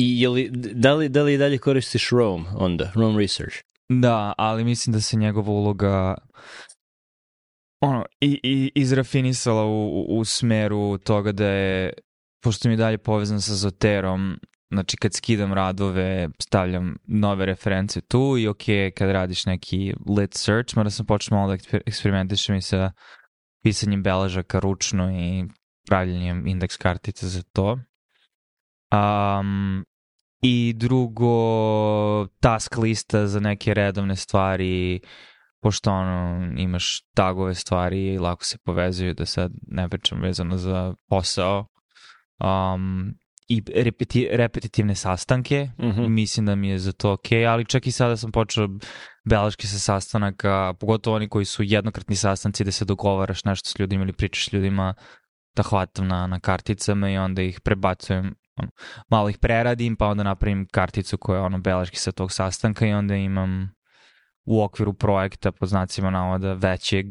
I 0.00 0.20
je 0.20 0.28
li, 0.28 0.50
da, 0.52 0.94
li, 0.94 1.08
da 1.08 1.22
li 1.22 1.38
dalje 1.38 1.58
koristiš 1.58 2.10
Rome 2.10 2.44
onda, 2.56 2.92
Rome 2.94 3.18
Research? 3.18 3.56
Da, 3.88 4.32
ali 4.38 4.64
mislim 4.64 4.92
da 4.92 5.00
se 5.00 5.16
njegova 5.16 5.50
uloga 5.50 6.14
ono, 7.80 8.04
i, 8.20 8.40
i 8.42 8.72
izrafinisala 8.74 9.64
u, 9.64 10.06
u, 10.08 10.24
smeru 10.24 10.98
toga 10.98 11.32
da 11.32 11.46
je, 11.46 11.92
pošto 12.42 12.68
mi 12.68 12.72
je 12.72 12.76
dalje 12.76 12.98
povezan 12.98 13.40
sa 13.40 13.54
Zoterom, 13.54 14.38
znači 14.70 14.96
kad 14.96 15.14
skidam 15.14 15.52
radove, 15.52 16.28
stavljam 16.38 16.96
nove 17.06 17.46
reference 17.46 18.00
tu 18.00 18.38
i 18.38 18.48
ok, 18.48 18.64
kad 18.96 19.10
radiš 19.10 19.46
neki 19.46 19.94
lit 20.18 20.34
search, 20.34 20.76
mora 20.76 20.90
sam 20.90 21.06
početi 21.06 21.34
malo 21.34 21.56
da 21.56 21.78
eksperimentišem 21.86 22.56
i 22.56 22.62
sa 22.62 22.92
pisanjem 23.62 24.02
beležaka 24.02 24.58
ručno 24.58 25.10
i 25.10 25.44
pravljanjem 25.88 26.46
indeks 26.46 26.76
kartice 26.76 27.28
za 27.28 27.42
to. 27.52 27.78
Um, 28.92 29.84
I 30.42 30.72
drugo, 30.76 32.26
task 32.40 32.76
lista 32.76 33.26
za 33.26 33.40
neke 33.40 33.74
redovne 33.74 34.16
stvari, 34.16 35.00
pošto 35.62 35.92
ono, 35.92 36.52
imaš 36.56 37.00
tagove 37.14 37.54
stvari 37.54 38.06
i 38.06 38.18
lako 38.18 38.44
se 38.44 38.58
povezuju, 38.64 39.14
da 39.14 39.26
sad 39.26 39.52
ne 39.66 39.88
pričam 39.88 40.20
vezano 40.20 40.56
za 40.56 40.94
posao. 41.08 41.66
Um, 42.38 43.14
i 43.48 43.62
repeti, 43.74 44.28
repetitivne 44.32 44.94
sastanke, 44.94 45.68
mm 45.78 45.86
-hmm. 45.86 46.08
mislim 46.08 46.46
da 46.46 46.54
mi 46.54 46.68
je 46.68 46.78
za 46.78 46.92
to 46.92 47.12
ok, 47.12 47.26
ali 47.48 47.64
čak 47.64 47.86
i 47.86 47.92
sada 47.92 48.16
sam 48.16 48.32
počeo 48.32 48.68
beleške 49.28 49.66
sa 49.66 49.78
sastanaka, 49.78 50.74
pogotovo 50.80 51.16
oni 51.16 51.28
koji 51.28 51.44
su 51.44 51.62
jednokratni 51.62 52.16
sastanci 52.16 52.64
da 52.64 52.72
se 52.72 52.84
dogovaraš 52.84 53.44
nešto 53.44 53.68
s 53.70 53.78
ljudima 53.78 54.04
ili 54.04 54.12
pričaš 54.12 54.48
s 54.48 54.52
ljudima, 54.52 54.94
da 55.56 55.62
hvatam 55.62 56.08
na, 56.08 56.26
na 56.26 56.40
karticama 56.40 57.10
i 57.10 57.18
onda 57.18 57.42
ih 57.42 57.60
prebacujem, 57.60 58.34
ono, 58.56 58.70
malo 59.08 59.28
ih 59.28 59.38
preradim, 59.38 59.96
pa 59.96 60.06
onda 60.06 60.22
napravim 60.22 60.66
karticu 60.72 61.18
koja 61.18 61.38
je 61.38 61.44
ono 61.44 61.58
beleški 61.58 61.96
sa 61.96 62.12
tog 62.12 62.32
sastanka 62.32 62.86
i 62.86 62.92
onda 62.92 63.14
imam 63.14 63.74
u 64.44 64.62
okviru 64.62 64.92
projekta, 64.92 65.52
pod 65.52 65.68
znacima 65.68 66.10
navoda, 66.10 66.52
većeg 66.52 67.06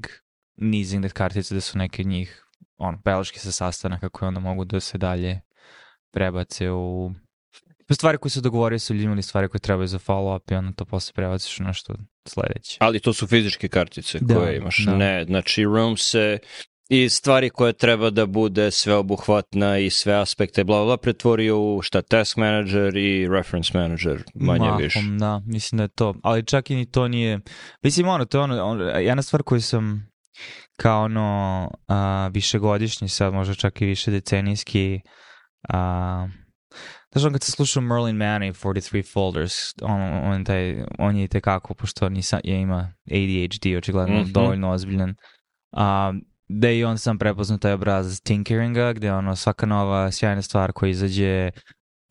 nizing 0.57 1.11
kartice 1.13 1.55
da 1.55 1.61
su 1.61 1.77
neke 1.77 2.03
njih 2.03 2.45
ono, 2.77 2.97
beleški 3.05 3.39
sa 3.39 3.51
sastanaka 3.51 4.09
koje 4.09 4.27
onda 4.27 4.39
mogu 4.39 4.65
da 4.65 4.79
se 4.79 4.97
dalje 4.97 5.41
prebace 6.11 6.71
u 6.71 7.11
stvari 7.93 8.17
koje 8.17 8.29
se 8.29 8.41
dogovorio 8.41 8.79
sa 8.79 8.93
ljudima 8.93 9.13
ili 9.13 9.21
stvari 9.21 9.47
koje 9.47 9.61
trebaju 9.61 9.87
za 9.87 9.99
follow-up 9.99 10.51
i 10.51 10.55
onda 10.55 10.71
to 10.71 10.85
posle 10.85 11.13
prebaciš 11.13 11.59
u 11.59 11.63
nešto 11.63 11.93
sledeće. 12.27 12.77
Ali 12.79 12.99
to 12.99 13.13
su 13.13 13.27
fizičke 13.27 13.67
kartice 13.67 14.19
da, 14.21 14.35
koje 14.35 14.57
imaš, 14.57 14.85
da. 14.85 14.95
ne, 14.95 15.25
znači 15.25 15.63
Room 15.63 15.97
se 15.97 16.39
i 16.89 17.09
stvari 17.09 17.49
koje 17.49 17.73
treba 17.73 18.09
da 18.09 18.25
bude 18.25 18.71
sveobuhvatna 18.71 19.77
i 19.77 19.89
sve 19.89 20.13
aspekte 20.13 20.63
bla 20.63 20.85
bla 20.85 20.97
pretvorio 20.97 21.59
u 21.59 21.81
šta 21.81 22.01
task 22.01 22.37
manager 22.37 22.97
i 22.97 23.27
reference 23.27 23.77
manager 23.77 24.23
manje 24.35 24.65
Mahom, 24.65 24.81
više. 24.81 24.99
Da, 25.19 25.41
mislim 25.45 25.77
da 25.77 25.83
je 25.83 25.87
to. 25.87 26.13
Ali 26.23 26.45
čak 26.45 26.69
i 26.69 26.75
ni 26.75 26.91
to 26.91 27.07
nije, 27.07 27.39
mislim 27.83 28.07
ono, 28.07 28.25
to 28.25 28.37
je 28.37 28.43
ono, 28.43 28.63
ono 28.63 28.83
jedna 28.83 29.21
stvar 29.21 29.43
koju 29.43 29.61
sam 29.61 30.09
kao 30.77 31.03
ono 31.03 31.69
uh, 31.87 32.33
višegodišnji, 32.33 33.07
sad 33.09 33.33
možda 33.33 33.55
čak 33.55 33.81
i 33.81 33.85
više 33.85 34.11
decenijski 34.11 34.99
uh, 35.69 36.29
Znaš, 37.11 37.25
on 37.25 37.31
kad 37.31 37.43
se 37.43 37.51
slušao 37.51 37.83
Merlin 37.83 38.15
Mann 38.15 38.43
i 38.43 38.51
43 38.51 39.13
Folders, 39.13 39.53
on, 39.81 40.01
on, 40.01 40.45
taj, 40.45 40.83
on 40.99 41.15
je 41.15 41.23
i 41.23 41.27
tekako, 41.27 41.73
pošto 41.73 42.09
nisa, 42.09 42.39
je 42.43 42.61
ima 42.61 42.93
ADHD, 43.11 43.77
očigledno 43.77 44.15
mm 44.15 44.23
-hmm. 44.23 44.31
dovoljno 44.31 44.71
ozbiljan, 44.71 45.09
um, 45.71 46.21
da 46.49 46.71
i 46.71 46.83
on 46.83 46.97
sam 46.97 47.17
prepoznao 47.17 47.57
taj 47.57 47.73
obrazac 47.73 48.19
tinkeringa, 48.19 48.93
gde 48.93 49.13
ono 49.13 49.35
svaka 49.35 49.65
nova 49.65 50.11
sjajna 50.11 50.41
stvar 50.41 50.71
koja 50.71 50.89
izađe 50.89 51.51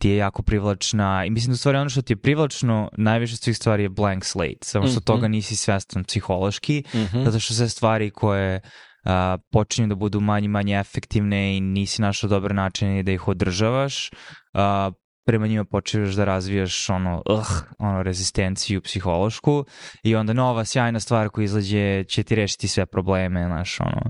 ti 0.01 0.09
je 0.09 0.17
jako 0.17 0.41
privlačna 0.43 1.25
i 1.25 1.29
mislim 1.29 1.51
da 1.51 1.53
u 1.53 1.57
stvari 1.57 1.77
ono 1.77 1.89
što 1.89 2.01
ti 2.01 2.13
je 2.13 2.17
privlačno 2.17 2.89
najviše 2.97 3.35
svih 3.35 3.57
stvari 3.57 3.83
je 3.83 3.89
blank 3.89 4.25
slate, 4.25 4.57
samo 4.61 4.87
što 4.87 4.95
mm 4.95 5.01
-hmm. 5.01 5.05
toga 5.05 5.27
nisi 5.27 5.55
svestan 5.55 6.03
psihološki, 6.03 6.83
mm 6.93 6.97
-hmm. 6.97 7.25
zato 7.25 7.39
što 7.39 7.53
sve 7.53 7.69
stvari 7.69 8.09
koje 8.09 8.61
uh, 9.05 9.11
počinju 9.51 9.87
da 9.87 9.95
budu 9.95 10.19
manje 10.19 10.47
manje 10.47 10.79
efektivne 10.79 11.57
i 11.57 11.61
nisi 11.61 12.01
našao 12.01 12.29
dobar 12.29 12.55
način 12.55 13.05
da 13.05 13.11
ih 13.11 13.27
održavaš, 13.27 14.09
uh, 14.53 14.93
prema 15.29 15.47
njima 15.47 15.63
počeš 15.63 16.15
da 16.15 16.25
razvijaš 16.25 16.89
ono, 16.89 17.21
uh, 17.29 17.47
ono 17.79 18.03
rezistenciju 18.03 18.81
psihološku 18.81 19.65
i 20.03 20.15
onda 20.15 20.33
nova 20.33 20.65
sjajna 20.65 20.99
stvar 20.99 21.29
koja 21.29 21.45
izlađe 21.45 22.03
će 22.03 22.23
ti 22.23 22.35
rešiti 22.35 22.67
sve 22.67 22.85
probleme, 22.85 23.45
znaš, 23.45 23.79
ono, 23.79 24.01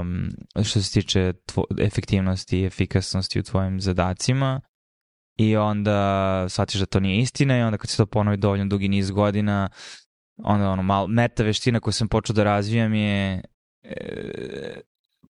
um, 0.00 0.28
što 0.64 0.82
se 0.82 0.92
tiče 0.92 1.32
tvo, 1.46 1.64
efektivnosti 1.80 2.60
i 2.60 2.64
efikasnosti 2.64 3.40
u 3.40 3.42
tvojim 3.42 3.80
zadacima 3.80 4.60
i 5.38 5.56
onda 5.56 6.46
shvatiš 6.48 6.80
da 6.80 6.86
to 6.86 7.00
nije 7.00 7.18
istina 7.18 7.58
i 7.58 7.62
onda 7.62 7.78
kad 7.78 7.90
se 7.90 7.96
to 7.96 8.06
ponovi 8.06 8.36
dovoljno 8.36 8.66
dugi 8.66 8.88
niz 8.88 9.10
godina, 9.10 9.68
onda 10.36 10.70
ono, 10.70 10.82
malo, 10.82 11.06
meta 11.06 11.42
veština 11.42 11.80
koju 11.80 11.92
sam 11.92 12.08
počeo 12.08 12.34
da 12.34 12.44
razvijam 12.44 12.94
je 12.94 13.42
e, 13.82 14.80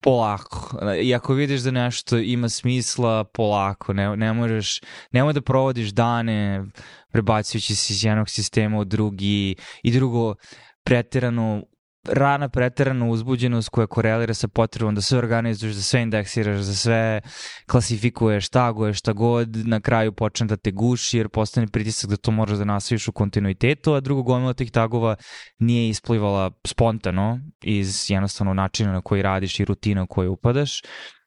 polako. 0.01 0.77
I 1.01 1.15
ako 1.15 1.33
vidiš 1.33 1.61
da 1.61 1.71
nešto 1.71 2.17
ima 2.17 2.49
smisla, 2.49 3.23
polako. 3.23 3.93
Ne, 3.93 4.17
ne 4.17 4.33
možeš, 4.33 4.81
nemoj 5.11 5.33
da 5.33 5.41
provodiš 5.41 5.89
dane 5.89 6.65
prebacujući 7.11 7.75
se 7.75 7.93
iz 7.93 8.03
jednog 8.03 8.29
sistema 8.29 8.79
u 8.79 8.85
drugi 8.85 9.55
i 9.83 9.91
drugo 9.91 10.35
preterano 10.83 11.63
rana 12.07 12.49
preterana 12.49 13.05
uzbuđenost 13.05 13.69
koja 13.69 13.87
korelira 13.87 14.33
sa 14.33 14.47
potrebom 14.47 14.95
da 14.95 15.01
sve 15.01 15.17
organizuješ, 15.17 15.75
da 15.75 15.81
sve 15.81 16.01
indeksiraš, 16.01 16.57
da 16.57 16.73
sve 16.73 17.21
klasifikuješ, 17.67 18.49
taguješ, 18.49 18.97
šta 18.99 19.13
god, 19.13 19.67
na 19.67 19.79
kraju 19.79 20.11
počne 20.11 20.47
da 20.47 20.57
te 20.57 20.71
guši 20.71 21.17
jer 21.17 21.29
postane 21.29 21.67
pritisak 21.67 22.09
da 22.09 22.17
to 22.17 22.31
moraš 22.31 22.57
da 22.57 22.65
nastaviš 22.65 23.07
u 23.07 23.11
kontinuitetu, 23.11 23.93
a 23.93 23.99
drugo 23.99 24.23
gomila 24.23 24.53
tih 24.53 24.71
tagova 24.71 25.15
nije 25.59 25.89
isplivala 25.89 26.51
spontano 26.67 27.39
iz 27.61 28.05
jednostavno 28.09 28.53
načina 28.53 28.91
na 28.91 29.01
koji 29.01 29.21
radiš 29.21 29.59
i 29.59 29.65
rutina 29.65 30.03
u 30.03 30.07
koju 30.07 30.31
upadaš. 30.31 30.81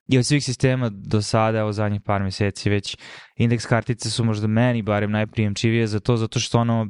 I 0.08 0.18
od 0.18 0.26
svih 0.26 0.44
sistema 0.44 0.88
do 0.88 1.22
sada, 1.22 1.58
evo 1.58 1.72
zadnjih 1.72 2.00
par 2.04 2.22
meseci 2.22 2.70
već, 2.70 2.96
indeks 3.36 3.66
kartice 3.66 4.10
su 4.10 4.24
možda 4.24 4.46
meni 4.46 4.82
barem 4.82 5.10
najprijemčivije 5.10 5.86
za 5.86 6.00
to, 6.00 6.16
zato 6.16 6.40
što 6.40 6.58
ono, 6.58 6.88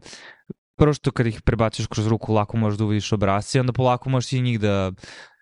prvo 0.83 0.95
što 0.95 1.11
kad 1.11 1.27
ih 1.27 1.43
prebaciš 1.43 1.87
kroz 1.87 2.07
ruku 2.07 2.33
lako 2.33 2.57
možeš 2.57 2.79
da 2.79 2.85
uvidiš 2.85 3.13
obrazce 3.13 3.59
i 3.59 3.61
onda 3.61 3.73
polako 3.73 4.11
možeš 4.11 4.33
i 4.33 4.41
njih 4.41 4.61
da 4.61 4.93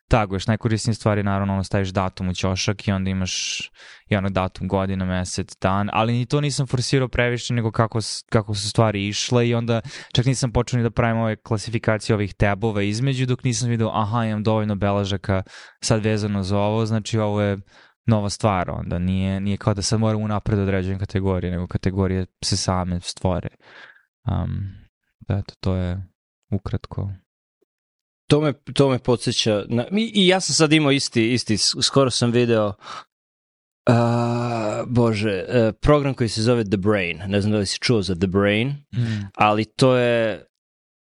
taguješ. 0.08 0.46
Najkorisnije 0.46 0.94
stvari 0.94 1.22
naravno 1.22 1.52
ono 1.52 1.64
staviš 1.64 1.88
datum 1.88 2.28
u 2.28 2.34
ćošak 2.34 2.88
i 2.88 2.92
onda 2.92 3.10
imaš 3.10 3.60
i 4.08 4.16
ono 4.16 4.30
datum, 4.30 4.68
godina, 4.68 5.04
mesec, 5.04 5.56
dan, 5.62 5.90
ali 5.92 6.12
ni 6.12 6.26
to 6.26 6.40
nisam 6.40 6.66
forsirao 6.66 7.08
previše 7.08 7.54
nego 7.54 7.70
kako, 7.70 7.98
kako 8.30 8.54
su 8.54 8.70
stvari 8.70 9.08
išle 9.08 9.48
i 9.48 9.54
onda 9.54 9.80
čak 10.14 10.26
nisam 10.26 10.52
počeo 10.52 10.76
ni 10.76 10.82
da 10.82 10.90
pravim 10.90 11.20
ove 11.20 11.36
klasifikacije 11.36 12.14
ovih 12.14 12.34
tabova 12.34 12.82
između 12.82 13.26
dok 13.26 13.44
nisam 13.44 13.68
vidio 13.68 13.90
aha 13.94 14.24
imam 14.24 14.42
dovoljno 14.42 14.74
beležaka 14.74 15.42
sad 15.82 16.04
vezano 16.04 16.42
za 16.42 16.58
ovo, 16.58 16.86
znači 16.86 17.18
ovo 17.18 17.40
je 17.40 17.58
nova 18.06 18.30
stvar 18.30 18.70
onda, 18.70 18.98
nije, 18.98 19.40
nije 19.40 19.56
kao 19.56 19.74
da 19.74 19.82
sad 19.82 20.00
moram 20.00 20.22
unapred 20.22 20.58
da 20.58 20.62
određujem 20.62 20.98
kategorije, 20.98 21.50
nego 21.50 21.66
kategorije 21.66 22.26
se 22.44 22.56
same 22.56 23.00
stvore. 23.00 23.48
Um, 24.26 24.79
eto, 25.38 25.54
to 25.60 25.74
je 25.74 26.02
ukratko. 26.52 27.10
To 28.28 28.40
me, 28.40 28.52
to 28.74 28.88
me 28.88 28.98
podsjeća, 28.98 29.64
na, 29.68 29.86
i, 29.92 30.12
i 30.14 30.26
ja 30.26 30.40
sam 30.40 30.54
sad 30.54 30.72
imao 30.72 30.92
isti, 30.92 31.32
isti, 31.32 31.56
skoro 31.58 32.10
sam 32.10 32.30
video, 32.30 32.72
uh, 33.88 33.94
bože, 34.86 35.44
uh, 35.48 35.74
program 35.80 36.14
koji 36.14 36.28
se 36.28 36.42
zove 36.42 36.64
The 36.64 36.76
Brain, 36.76 37.22
ne 37.26 37.40
znam 37.40 37.52
da 37.52 37.58
li 37.58 37.66
si 37.66 37.78
čuo 37.78 38.02
za 38.02 38.14
The 38.14 38.26
Brain, 38.26 38.68
mm. 38.68 39.30
ali 39.34 39.64
to 39.64 39.96
je 39.96 40.46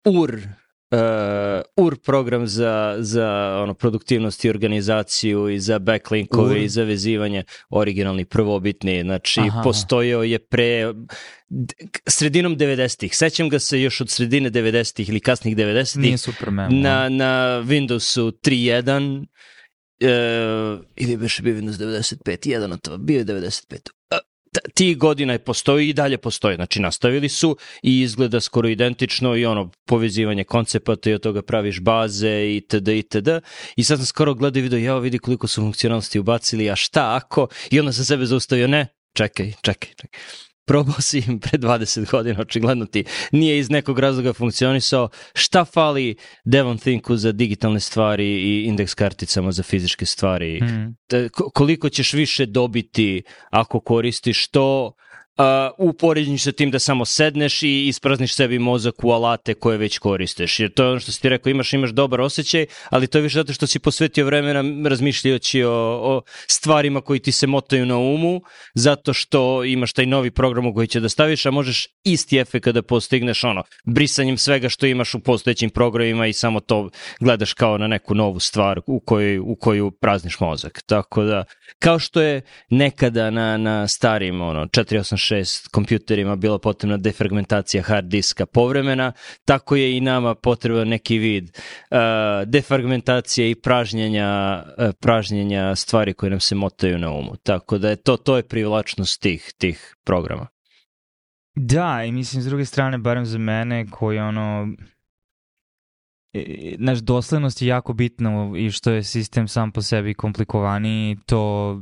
UR 0.07 0.41
uh, 0.93 1.87
UR 1.87 1.97
program 1.97 2.47
za, 2.47 2.97
za 2.99 3.59
ono, 3.63 3.75
produktivnost 3.75 4.45
i 4.45 4.51
organizaciju 4.51 5.49
i 5.49 5.61
za 5.61 5.79
backlinkove 5.79 6.51
UR. 6.51 6.57
i 6.57 6.69
za 6.69 6.83
vezivanje 6.83 7.45
originalni 7.71 8.25
prvobitni, 8.25 9.03
znači 9.03 9.41
Aha. 9.41 9.63
postojao 9.65 10.23
je 10.23 10.39
pre 10.39 10.95
sredinom 12.07 12.57
90-ih. 12.57 13.17
Sećam 13.17 13.49
ga 13.49 13.59
se 13.59 13.83
još 13.83 14.01
od 14.01 14.11
sredine 14.11 14.51
90-ih 14.51 15.09
ili 15.09 15.21
kasnih 15.21 15.57
90-ih. 15.57 16.03
Nije 16.03 16.19
Superman. 16.19 16.81
Na, 16.81 17.09
na 17.09 17.63
Windowsu 17.67 18.33
3.1 18.33 19.27
uh, 20.79 20.85
ili 20.97 21.17
biše 21.17 21.43
bio 21.43 21.55
Windows 21.55 21.79
95, 22.27 22.49
jedan 22.49 22.73
od 22.73 22.81
toga, 22.81 22.97
bio 22.97 23.19
je 23.19 23.25
95 23.25 23.91
ti 24.75 24.95
godina 24.95 25.33
je 25.33 25.39
postoji 25.39 25.89
i 25.89 25.93
dalje 25.93 26.19
postoji. 26.19 26.57
Znači 26.57 26.81
nastavili 26.81 27.29
su 27.29 27.57
i 27.83 28.01
izgleda 28.01 28.41
skoro 28.41 28.69
identično 28.69 29.37
i 29.37 29.47
ono 29.47 29.71
povezivanje 29.87 30.45
koncepata 30.45 31.11
i 31.11 31.15
od 31.15 31.23
toga 31.23 31.43
praviš 31.43 31.81
baze 31.81 32.55
itd. 32.57 32.89
itd. 32.89 33.29
I 33.77 33.85
sad 33.85 33.99
sam 33.99 34.07
skoro 34.07 34.35
gledao 34.35 34.59
i 34.59 34.63
video, 34.63 34.79
ja 34.79 34.99
vidi 34.99 35.19
koliko 35.19 35.49
su 35.49 35.61
funkcionalnosti 35.61 36.19
ubacili, 36.19 36.71
a 36.71 36.77
šta 36.77 37.17
ako? 37.17 37.49
I 37.71 37.81
onda 37.81 37.93
sam 37.93 38.05
sebe 38.05 38.27
zaustavio, 38.27 38.67
ne, 38.67 38.87
čekaj, 39.15 39.53
čekaj, 39.63 39.91
čekaj 39.97 40.21
probao 40.73 41.01
si 41.01 41.19
im 41.29 41.39
pre 41.39 41.59
20 41.59 42.11
godina, 42.11 42.41
očigledno 42.41 42.87
ti 42.87 43.05
nije 43.33 43.59
iz 43.59 43.71
nekog 43.71 43.99
razloga 43.99 44.33
funkcionisao. 44.33 45.09
Šta 45.35 45.65
fali 45.65 46.17
Devon 46.45 46.79
Thinku 46.79 47.17
za 47.17 47.33
digitalne 47.33 47.81
stvari 47.81 48.27
i 48.27 48.65
indeks 48.65 48.95
karticama 48.95 49.53
za 49.53 49.63
fizičke 49.63 50.07
stvari? 50.07 50.61
Mm. 50.63 50.97
Koliko 51.55 51.89
ćeš 51.89 52.13
više 52.13 52.47
dobiti 52.47 53.23
ako 53.51 53.81
koristiš 53.81 54.49
to 54.49 54.93
uh, 55.39 55.89
u 55.89 55.93
poređenju 55.93 56.39
sa 56.39 56.53
tim 56.53 56.71
da 56.71 56.79
samo 56.79 57.05
sedneš 57.05 57.63
i 57.63 57.89
isprazniš 57.89 58.35
sebi 58.35 58.59
mozak 58.59 59.05
u 59.05 59.11
alate 59.11 59.55
koje 59.55 59.79
već 59.79 59.99
koristeš. 59.99 60.61
Jer 60.61 60.73
to 60.73 60.83
je 60.83 60.91
ono 60.91 61.01
što 61.01 61.13
si 61.13 61.21
ti 61.21 61.29
rekao, 61.29 61.51
imaš, 61.51 61.73
imaš 61.73 61.91
dobar 61.91 62.21
osjećaj, 62.21 62.67
ali 62.91 63.07
to 63.07 63.19
je 63.19 63.23
više 63.23 63.35
zato 63.35 63.53
što 63.53 63.67
si 63.67 63.79
posvetio 63.79 64.27
vremena 64.27 64.89
razmišljajući 64.89 65.63
o, 65.65 65.73
o 66.03 66.23
stvarima 66.47 67.01
koji 67.01 67.21
ti 67.21 67.33
se 67.33 67.47
motaju 67.47 67.87
na 67.87 67.99
umu, 67.99 68.41
zato 68.75 69.13
što 69.13 69.65
imaš 69.65 69.93
taj 69.93 70.07
novi 70.07 70.31
program 70.31 70.67
u 70.67 70.75
koji 70.75 70.87
će 70.87 71.01
da 71.01 71.09
staviš, 71.09 71.47
a 71.47 71.51
možeš 71.51 71.89
isti 72.05 72.39
efekt 72.39 72.69
da 72.69 72.83
postigneš 72.83 73.45
ono, 73.45 73.63
brisanjem 73.85 74.39
svega 74.39 74.69
što 74.69 74.87
imaš 74.87 75.15
u 75.15 75.21
postojećim 75.21 75.71
programima 75.71 76.27
i 76.27 76.33
samo 76.33 76.61
to 76.61 76.91
gledaš 77.21 77.55
kao 77.55 77.79
na 77.79 77.87
neku 77.87 78.15
novu 78.15 78.41
stvar 78.41 78.81
u 78.87 79.01
koju, 79.01 79.45
u 79.47 79.57
koju 79.57 79.91
prazniš 79.91 80.41
mozak. 80.41 80.83
Tako 80.87 81.23
da, 81.23 81.45
kao 81.79 81.99
što 81.99 82.21
je 82.21 82.43
nekada 82.71 83.31
na, 83.31 83.57
na 83.57 83.89
starim 83.89 84.41
ono, 84.41 84.67
486 84.67 85.22
kompjuterima 85.71 86.37
bila 86.37 86.59
potrebna 86.59 86.97
defragmentacija 86.97 87.83
hard 87.83 88.07
diska 88.07 88.47
povremena, 88.47 89.13
tako 89.45 89.77
je 89.77 89.97
i 89.97 90.01
nama 90.01 90.35
potreban 90.35 90.89
neki 90.89 91.19
vid 91.19 91.45
uh, 91.45 91.99
defragmentacije 92.47 93.51
i 93.51 93.55
pražnjenja, 93.55 94.63
uh, 94.79 94.91
pražnjenja 95.01 95.77
stvari 95.77 96.15
koje 96.15 96.31
nam 96.31 96.41
se 96.41 96.55
motaju 96.55 96.99
na 96.99 97.13
umu. 97.13 97.37
Tako 97.43 97.79
da 97.79 97.91
je 97.91 97.97
to, 97.97 98.17
to 98.17 98.37
je 98.37 98.43
privlačnost 98.49 99.21
tih, 99.21 99.53
tih 99.59 99.95
programa. 100.05 100.47
Da, 101.55 102.05
i 102.05 102.13
mislim 102.13 102.43
s 102.43 102.47
druge 102.47 102.65
strane, 102.65 102.99
barem 102.99 103.27
za 103.27 103.39
mene, 103.39 103.87
koji 103.91 104.19
ono, 104.19 104.69
naš 106.79 106.99
doslednost 106.99 107.63
je 107.63 107.69
jako 107.69 107.93
bitna 107.93 108.53
i 108.57 108.71
što 108.71 108.91
je 108.91 109.03
sistem 109.03 109.49
sam 109.49 109.73
po 109.73 109.83
sebi 109.83 110.15
komplikovaniji, 110.15 111.17
to 111.27 111.81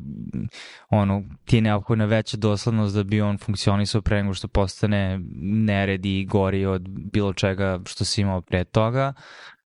ono, 0.89 1.23
ti 1.45 1.57
je 1.57 1.63
neophodna 1.63 2.05
veća 2.05 2.37
doslednost 2.37 2.95
da 2.95 3.03
bi 3.05 3.21
on 3.21 3.39
funkcionisao 3.39 4.03
pre 4.03 4.23
nego 4.23 4.35
što 4.35 4.49
postane 4.49 5.21
neredi 5.43 6.21
i 6.21 6.25
gori 6.25 6.67
od 6.67 6.89
bilo 6.89 7.33
čega 7.33 7.81
što 7.87 8.05
si 8.05 8.21
imao 8.21 8.41
pre 8.41 8.65
toga. 8.65 9.13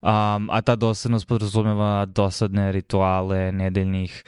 Um, 0.01 0.51
a 0.51 0.61
ta 0.65 0.77
doslednost 0.77 1.29
podrazumeva 1.29 2.07
dosadne 2.07 2.73
rituale 2.73 3.53
nedeljnih 3.53 4.23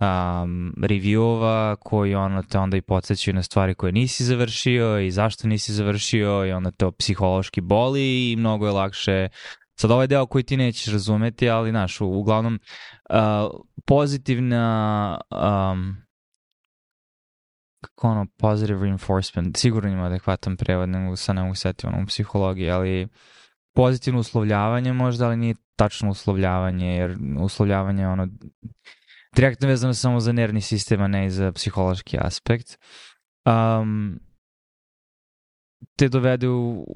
um, 0.00 0.74
reviewova 0.82 1.76
koji 1.80 2.14
ono 2.14 2.42
te 2.42 2.58
onda 2.58 2.76
i 2.76 2.82
podsjećaju 2.82 3.34
na 3.34 3.42
stvari 3.42 3.74
koje 3.74 3.92
nisi 3.92 4.24
završio 4.24 5.00
i 5.00 5.10
zašto 5.10 5.48
nisi 5.48 5.72
završio 5.72 6.46
i 6.46 6.52
onda 6.52 6.70
te 6.70 6.86
psihološki 6.98 7.60
boli 7.60 8.32
i 8.32 8.36
mnogo 8.36 8.66
je 8.66 8.72
lakše 8.72 9.28
Sad 9.80 9.90
ovaj 9.90 10.06
deo 10.06 10.26
koji 10.26 10.44
ti 10.44 10.56
nećeš 10.56 10.92
razumeti, 10.92 11.50
ali 11.50 11.70
znaš, 11.70 12.00
uglavnom 12.00 12.58
uh, 13.10 13.60
pozitivna 13.86 15.20
um, 15.30 15.96
kako 17.80 18.08
ono, 18.08 18.26
positive 18.38 18.80
reinforcement, 18.80 19.56
sigurno 19.56 19.90
ima 19.90 20.06
adekvatan 20.06 20.56
prevod, 20.56 20.88
nego 20.88 21.16
sa 21.16 21.32
ne 21.32 21.42
mogu 21.42 21.54
ono 21.84 22.02
u 22.02 22.06
psihologiji, 22.06 22.70
ali 22.70 23.08
pozitivno 23.74 24.20
uslovljavanje 24.20 24.92
možda, 24.92 25.26
ali 25.26 25.36
nije 25.36 25.54
tačno 25.76 26.10
uslovljavanje, 26.10 26.96
jer 26.96 27.16
uslovljavanje 27.40 28.02
je 28.02 28.08
ono 28.08 28.28
direktno 29.36 29.68
vezano 29.68 29.94
samo 29.94 30.20
za 30.20 30.32
nervni 30.32 30.60
sistem, 30.60 31.02
a 31.02 31.08
ne 31.08 31.26
i 31.26 31.30
za 31.30 31.52
psihološki 31.52 32.18
aspekt. 32.20 32.78
Um, 33.44 34.20
te 35.96 36.08
dovede 36.08 36.48
u, 36.48 36.86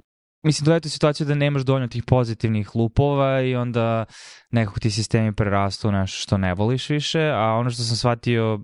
mislim, 0.42 0.64
dovede 0.64 0.86
u 0.86 0.90
situaciju 0.90 1.26
da 1.26 1.34
nemaš 1.34 1.62
dovoljno 1.62 1.88
tih 1.88 2.04
pozitivnih 2.04 2.76
lupova 2.76 3.40
i 3.40 3.56
onda 3.56 4.04
nekako 4.50 4.80
ti 4.80 4.90
sistemi 4.90 5.34
prerastu 5.34 5.88
u 5.88 5.92
nešto 5.92 6.18
što 6.22 6.38
ne 6.38 6.54
voliš 6.54 6.88
više, 6.90 7.20
a 7.20 7.56
ono 7.60 7.70
što 7.70 7.82
sam 7.82 7.96
shvatio 7.96 8.60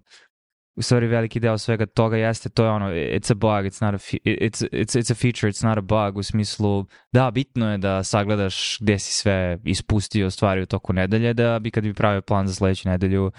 u 0.76 0.82
stvari 0.82 1.06
veliki 1.06 1.40
deo 1.40 1.58
svega 1.58 1.87
toga 1.87 2.17
jeste 2.17 2.49
to 2.49 2.64
je 2.64 2.70
ono 2.70 2.87
it's 2.90 3.32
a 3.32 3.34
bug, 3.34 3.64
it's 3.67 3.84
not 3.84 3.94
a 3.94 3.99
it's, 4.25 4.69
it's, 4.73 4.99
it's 4.99 5.12
a 5.12 5.14
feature, 5.14 5.52
it's 5.52 5.69
not 5.69 5.78
a 5.78 5.81
bug 5.81 6.17
u 6.17 6.23
smislu 6.23 6.87
da 7.12 7.31
bitno 7.31 7.73
je 7.73 7.78
da 7.78 8.05
sagledaš 8.05 8.78
gde 8.81 8.99
si 8.99 9.12
sve 9.12 9.58
ispustio 9.64 10.31
stvari 10.31 10.62
u 10.62 10.67
toku 10.67 10.93
nedelje 10.93 11.34
da 11.34 11.58
bi 11.58 11.70
kad 11.70 11.84
bi 11.84 11.94
pravio 11.94 12.23
plan 12.23 12.46
za 12.46 12.55
sledeću 12.55 12.88
nedelju 12.88 13.32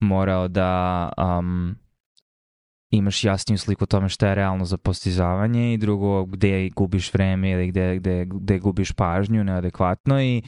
morao 0.00 0.48
da 0.48 1.12
um, 1.38 1.76
imaš 2.90 3.24
jasniju 3.24 3.58
sliku 3.58 3.84
o 3.84 3.86
tome 3.86 4.08
šta 4.08 4.28
je 4.28 4.34
realno 4.34 4.64
za 4.64 4.76
postizavanje 4.76 5.74
i 5.74 5.78
drugo 5.78 6.24
gde 6.24 6.70
gubiš 6.76 7.14
vreme 7.14 7.50
ili 7.50 7.68
gde, 7.68 7.96
gde, 7.96 8.24
gde 8.24 8.58
gubiš 8.58 8.92
pažnju 8.92 9.44
neadekvatno 9.44 10.22
i 10.22 10.42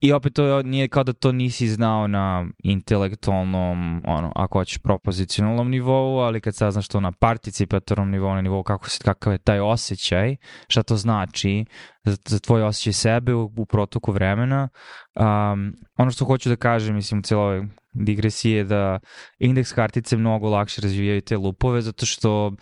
I 0.00 0.12
opet 0.12 0.32
to 0.34 0.62
nije 0.62 0.88
kao 0.88 1.04
da 1.04 1.12
to 1.12 1.32
nisi 1.32 1.68
znao 1.68 2.06
na 2.06 2.46
intelektualnom, 2.64 4.02
ono, 4.06 4.32
ako 4.34 4.58
hoćeš 4.58 4.78
propozicionalnom 4.78 5.70
nivou, 5.70 6.18
ali 6.18 6.40
kad 6.40 6.54
saznaš 6.54 6.88
to 6.88 7.00
na 7.00 7.12
participatornom 7.12 8.10
nivou, 8.10 8.34
na 8.34 8.42
nivou 8.42 8.62
kako 8.62 8.90
se, 8.90 8.98
kakav 9.04 9.32
je 9.32 9.38
taj 9.38 9.60
osjećaj, 9.60 10.36
šta 10.68 10.82
to 10.82 10.96
znači 10.96 11.64
za, 12.04 12.16
za 12.26 12.38
tvoj 12.38 12.62
osjećaj 12.62 12.92
sebe 12.92 13.34
u, 13.34 13.52
u 13.56 13.66
protoku 13.66 14.12
vremena. 14.12 14.68
Um, 15.14 15.74
ono 15.96 16.10
što 16.10 16.24
hoću 16.24 16.48
da 16.48 16.56
kažem, 16.56 16.94
mislim, 16.94 17.20
u 17.20 17.22
cijeloj 17.22 17.66
digresije 17.92 18.64
da 18.64 18.98
indeks 19.38 19.72
kartice 19.72 20.16
mnogo 20.16 20.48
lakše 20.48 20.80
razvijaju 20.80 21.20
te 21.20 21.36
lupove, 21.36 21.80
zato 21.80 22.06
što 22.06 22.52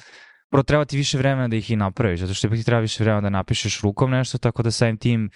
prvo 0.51 0.63
treba 0.63 0.85
ti 0.85 0.97
više 0.97 1.19
vremena 1.19 1.49
da 1.49 1.57
ih 1.57 1.71
i 1.71 1.77
napraviš, 1.77 2.21
zato 2.21 2.35
što 2.35 2.49
ti 2.49 2.65
treba 2.65 2.81
više 2.81 3.05
vremena 3.05 3.21
da 3.21 3.31
napišeš 3.31 3.81
rukom 3.81 4.11
nešto, 4.11 4.39
tako 4.39 4.63
da 4.63 4.71
samim 4.71 4.97
tim 4.97 5.31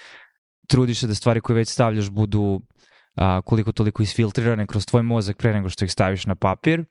trudiš 0.69 1.01
se 1.01 1.07
da 1.07 1.15
stvari 1.15 1.41
koje 1.41 1.57
već 1.57 1.69
stavljaš 1.69 2.11
budu 2.11 2.61
a, 3.17 3.41
koliko 3.45 3.73
toliko 3.73 4.03
isfiltrirane 4.03 4.67
kroz 4.67 4.87
tvoj 4.87 5.03
mozak 5.03 5.37
pre 5.37 5.53
nego 5.53 5.69
što 5.69 5.85
ih 5.85 5.93
staviš 5.93 6.27
na 6.27 6.35
papir. 6.35 6.85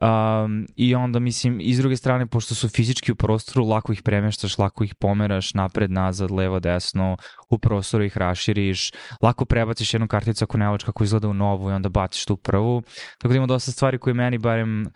Um, 0.00 0.66
I 0.76 0.94
onda, 0.94 1.18
mislim, 1.18 1.58
iz 1.60 1.78
druge 1.78 1.96
strane, 1.96 2.26
pošto 2.26 2.54
su 2.54 2.68
fizički 2.68 3.12
u 3.12 3.14
prostoru, 3.14 3.66
lako 3.66 3.92
ih 3.92 4.02
premeštaš, 4.02 4.58
lako 4.58 4.84
ih 4.84 4.94
pomeraš 4.94 5.54
napred, 5.54 5.90
nazad, 5.90 6.30
levo, 6.30 6.60
desno, 6.60 7.16
u 7.50 7.58
prostoru 7.58 8.04
ih 8.04 8.16
raširiš, 8.16 8.92
lako 9.22 9.44
prebaciš 9.44 9.94
jednu 9.94 10.08
karticu 10.08 10.44
ako 10.44 10.58
ne 10.58 10.78
kako 10.84 11.04
izgleda 11.04 11.28
u 11.28 11.34
novu 11.34 11.70
i 11.70 11.72
onda 11.72 11.88
baciš 11.88 12.24
tu 12.24 12.36
prvu. 12.36 12.82
Tako 13.18 13.32
da 13.32 13.36
ima 13.36 13.46
dosta 13.46 13.72
stvari 13.72 13.98
koje 13.98 14.14
meni 14.14 14.38
barem 14.38 14.86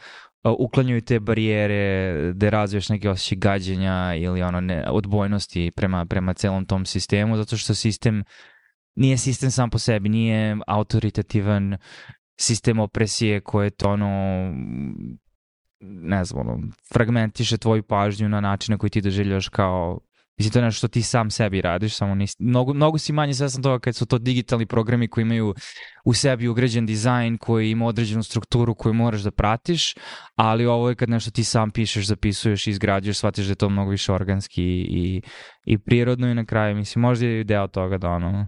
uklanjuju 0.52 1.00
te 1.00 1.20
barijere 1.20 2.32
da 2.32 2.50
razviješ 2.50 2.88
neke 2.88 3.10
osjećaj 3.10 3.38
gađenja 3.38 4.14
ili 4.14 4.42
ono 4.42 4.60
ne, 4.60 4.84
odbojnosti 4.90 5.72
prema, 5.76 6.06
prema 6.06 6.34
celom 6.34 6.66
tom 6.66 6.86
sistemu, 6.86 7.36
zato 7.36 7.56
što 7.56 7.74
sistem 7.74 8.24
nije 8.94 9.16
sistem 9.16 9.50
sam 9.50 9.70
po 9.70 9.78
sebi, 9.78 10.08
nije 10.08 10.56
autoritativan 10.66 11.76
sistem 12.40 12.78
opresije 12.78 13.40
koje 13.40 13.70
to 13.70 13.90
ono 13.90 14.08
ne 15.80 16.24
znam, 16.24 16.40
ono, 16.40 16.68
fragmentiše 16.92 17.58
tvoju 17.58 17.82
pažnju 17.82 18.28
na 18.28 18.40
način 18.40 18.72
na 18.72 18.78
koji 18.78 18.90
ti 18.90 19.00
doživljaš 19.00 19.48
kao 19.48 20.00
Mislim, 20.38 20.52
to 20.52 20.58
je 20.58 20.64
nešto 20.64 20.78
što 20.78 20.88
ti 20.88 21.02
sam 21.02 21.30
sebi 21.30 21.60
radiš, 21.60 21.94
samo 21.94 22.14
nisi, 22.14 22.36
mnogo, 22.38 22.74
mnogo 22.74 22.98
si 22.98 23.12
manje 23.12 23.34
svestan 23.34 23.62
toga 23.62 23.78
kad 23.78 23.96
su 23.96 24.06
to 24.06 24.18
digitalni 24.18 24.66
programi 24.66 25.08
koji 25.08 25.22
imaju 25.22 25.54
u 26.04 26.14
sebi 26.14 26.48
ugrađen 26.48 26.86
dizajn, 26.86 27.38
koji 27.38 27.70
ima 27.70 27.86
određenu 27.86 28.22
strukturu 28.22 28.74
koju 28.74 28.94
moraš 28.94 29.20
da 29.20 29.30
pratiš, 29.30 29.94
ali 30.36 30.66
ovo 30.66 30.88
je 30.88 30.94
kad 30.94 31.10
nešto 31.10 31.30
ti 31.30 31.44
sam 31.44 31.70
pišeš, 31.70 32.06
zapisuješ 32.06 32.66
izgrađuješ, 32.66 33.18
shvatiš 33.18 33.44
da 33.44 33.50
je 33.50 33.56
to 33.56 33.68
mnogo 33.68 33.90
više 33.90 34.12
organski 34.12 34.64
i, 34.64 35.22
i 35.64 35.78
prirodno 35.78 36.28
i 36.28 36.34
na 36.34 36.44
kraju, 36.44 36.76
mislim, 36.76 37.02
možda 37.02 37.26
je 37.26 37.44
deo 37.44 37.66
toga 37.66 37.98
da 37.98 38.08
ono, 38.08 38.46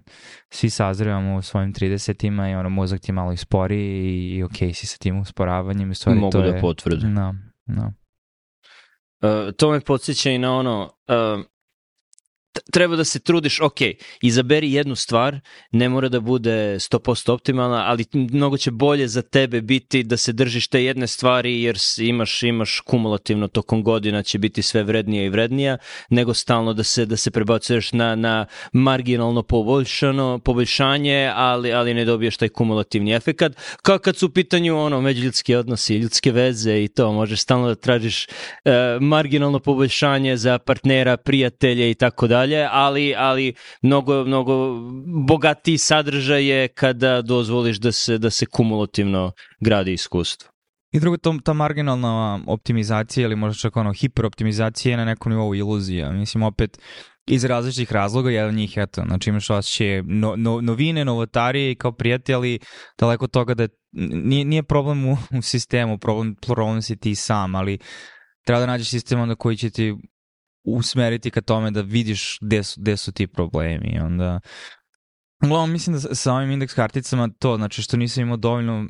svi 0.50 0.71
sazrevamo 0.71 1.37
u 1.37 1.43
svojim 1.43 1.75
30-ima 1.75 2.50
i 2.50 2.55
ono, 2.55 2.69
mozak 2.69 3.00
ti 3.00 3.12
malo 3.12 3.33
ispori 3.33 3.81
i, 3.81 4.37
i 4.37 4.43
ok 4.43 4.57
si 4.57 4.87
sa 4.87 4.99
tim 4.99 5.21
usporavanjem. 5.21 5.95
Stvari, 5.95 6.19
Mogu 6.19 6.33
to 6.33 6.40
da 6.40 6.47
je, 6.47 6.61
potvrdim. 6.61 7.12
No, 7.12 7.35
no. 7.66 7.93
Uh, 9.21 9.55
to 9.57 9.71
me 9.71 9.81
podsjeća 9.81 10.31
i 10.31 10.38
na 10.38 10.57
ono, 10.57 10.83
uh, 11.09 11.45
treba 12.73 12.97
da 12.97 13.05
se 13.05 13.19
trudiš, 13.19 13.61
ok, 13.61 13.81
izaberi 14.23 14.73
jednu 14.73 14.95
stvar, 14.95 15.41
ne 15.73 15.89
mora 15.89 16.09
da 16.09 16.21
bude 16.21 16.75
100% 16.75 17.33
optimalna, 17.33 17.85
ali 17.87 18.05
mnogo 18.13 18.57
će 18.57 18.71
bolje 18.71 19.09
za 19.09 19.23
tebe 19.23 19.61
biti 19.61 20.03
da 20.03 20.17
se 20.17 20.33
držiš 20.33 20.69
te 20.69 20.85
jedne 20.85 21.07
stvari 21.07 21.63
jer 21.63 21.79
imaš 21.99 22.43
imaš 22.43 22.81
kumulativno 22.81 23.49
tokom 23.49 23.83
godina 23.83 24.23
će 24.23 24.39
biti 24.39 24.63
sve 24.63 24.83
vrednija 24.83 25.25
i 25.25 25.29
vrednija, 25.29 25.79
nego 26.11 26.35
stalno 26.35 26.73
da 26.73 26.83
se 26.83 27.07
da 27.07 27.17
se 27.17 27.31
prebacuješ 27.31 27.93
na 27.93 28.15
na 28.15 28.47
marginalno 28.73 29.43
poboljšano 29.43 30.39
poboljšanje, 30.39 31.33
ali 31.35 31.73
ali 31.73 31.95
ne 31.95 32.05
dobiješ 32.05 32.37
taj 32.37 32.49
kumulativni 32.49 33.13
efekat. 33.13 33.53
Kao 33.83 33.99
kad 33.99 34.17
su 34.17 34.27
u 34.27 34.31
pitanju 34.31 34.79
ono 34.79 35.01
međuljudski 35.01 35.55
odnosi, 35.55 35.97
ljudske 35.97 36.33
veze 36.33 36.85
i 36.85 36.89
to, 36.89 37.13
možeš 37.13 37.41
stalno 37.41 37.69
da 37.69 37.75
tražiš 37.75 38.27
uh, 38.27 38.73
marginalno 39.01 39.59
poboljšanje 39.59 40.37
za 40.37 40.59
partnera, 40.59 41.17
prijatelje 41.17 41.91
i 41.91 41.95
tako 41.95 42.27
dalje 42.27 42.46
dalje, 42.47 42.69
ali, 42.71 43.15
ali 43.17 43.55
mnogo, 43.83 44.25
mnogo 44.25 44.75
bogatiji 45.26 45.79
sadržaj 45.79 46.45
je 46.45 46.69
kada 46.69 47.23
dozvoliš 47.23 47.79
da 47.79 47.93
se, 47.93 48.19
da 48.19 48.31
se 48.31 48.47
kumulativno 48.47 49.33
gradi 49.61 49.93
iskustvo. 49.93 50.50
I 50.93 51.00
drugo, 51.00 51.17
to, 51.17 51.38
ta 51.45 51.53
marginalna 51.53 52.41
optimizacija 52.47 53.25
ili 53.25 53.37
možda 53.37 53.59
čak 53.59 53.76
ono 53.76 53.93
hiperoptimizacija 53.93 54.91
je 54.91 54.97
na 54.97 55.05
nekom 55.05 55.33
nivou 55.33 55.55
iluzija. 55.55 56.12
Mislim, 56.12 56.43
opet, 56.43 56.79
iz 57.26 57.45
različitih 57.45 57.93
razloga, 57.93 58.31
jedan 58.31 58.55
njih, 58.55 58.73
eto, 58.76 59.03
znači 59.07 59.31
imaš 59.31 59.50
osjećaj 59.50 60.03
no, 60.03 60.35
no, 60.37 60.61
novine, 60.61 61.05
novotarije 61.05 61.73
i 61.73 61.75
kao 61.75 61.93
prijatelji, 61.93 62.59
daleko 62.99 63.26
toga 63.26 63.55
da 63.55 63.69
nije, 63.93 64.45
nije 64.45 64.62
problem 64.62 65.09
u, 65.09 65.17
u 65.38 65.43
sistemu, 65.43 65.99
problem, 65.99 66.35
problem 66.47 66.83
si 66.83 66.97
ti 66.97 67.15
sam, 67.15 67.55
ali 67.55 67.79
treba 68.45 68.61
da 68.61 68.67
nađeš 68.67 68.91
sistem 68.91 69.21
onda 69.21 69.35
koji 69.35 69.57
će 69.57 69.71
ti 69.71 69.95
usmeriti 70.66 71.30
ka 71.30 71.40
tome 71.40 71.70
da 71.70 71.80
vidiš 71.80 72.38
gde 72.40 72.62
su, 72.62 72.80
gde 72.80 72.96
su 72.96 73.12
ti 73.12 73.26
problemi. 73.26 73.99
Onda, 74.00 74.40
uglavnom, 75.44 75.73
mislim 75.73 75.96
da 75.96 76.14
sa 76.14 76.32
ovim 76.32 76.50
indeks 76.50 76.75
karticama 76.75 77.28
to, 77.38 77.56
znači 77.56 77.82
što 77.82 77.96
nisam 77.96 78.23
imao 78.23 78.37
dovoljno 78.37 78.87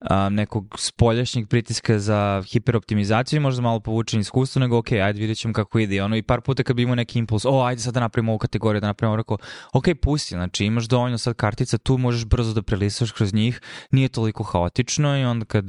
a, 0.00 0.28
nekog 0.28 0.74
spoljašnjeg 0.78 1.48
pritiska 1.48 1.98
za 1.98 2.42
hiperoptimizaciju 2.52 3.36
i 3.36 3.40
možda 3.40 3.62
malo 3.62 3.80
povučen 3.80 4.20
iskustvo, 4.20 4.60
nego 4.60 4.78
ok, 4.78 4.92
ajde 4.92 5.20
vidjet 5.20 5.38
ćemo 5.38 5.54
kako 5.54 5.78
ide. 5.78 6.02
Ono, 6.02 6.16
I 6.16 6.22
par 6.22 6.40
puta 6.40 6.62
kad 6.62 6.76
bi 6.76 6.82
imao 6.82 6.94
neki 6.94 7.18
impuls, 7.18 7.44
o, 7.44 7.62
ajde 7.62 7.82
sad 7.82 7.94
da 7.94 8.00
napravimo 8.00 8.32
ovu 8.32 8.38
kategoriju, 8.38 8.80
da 8.80 8.86
napravimo, 8.86 9.16
rekao, 9.16 9.38
ok, 9.72 9.84
pusti, 10.02 10.34
znači 10.34 10.64
imaš 10.64 10.84
dovoljno 10.84 11.18
sad 11.18 11.34
kartica, 11.34 11.78
tu 11.78 11.98
možeš 11.98 12.24
brzo 12.24 12.54
da 12.54 12.62
prelistaš 12.62 13.12
kroz 13.12 13.34
njih, 13.34 13.60
nije 13.90 14.08
toliko 14.08 14.42
haotično 14.42 15.18
i 15.18 15.24
onda 15.24 15.44
kad 15.44 15.64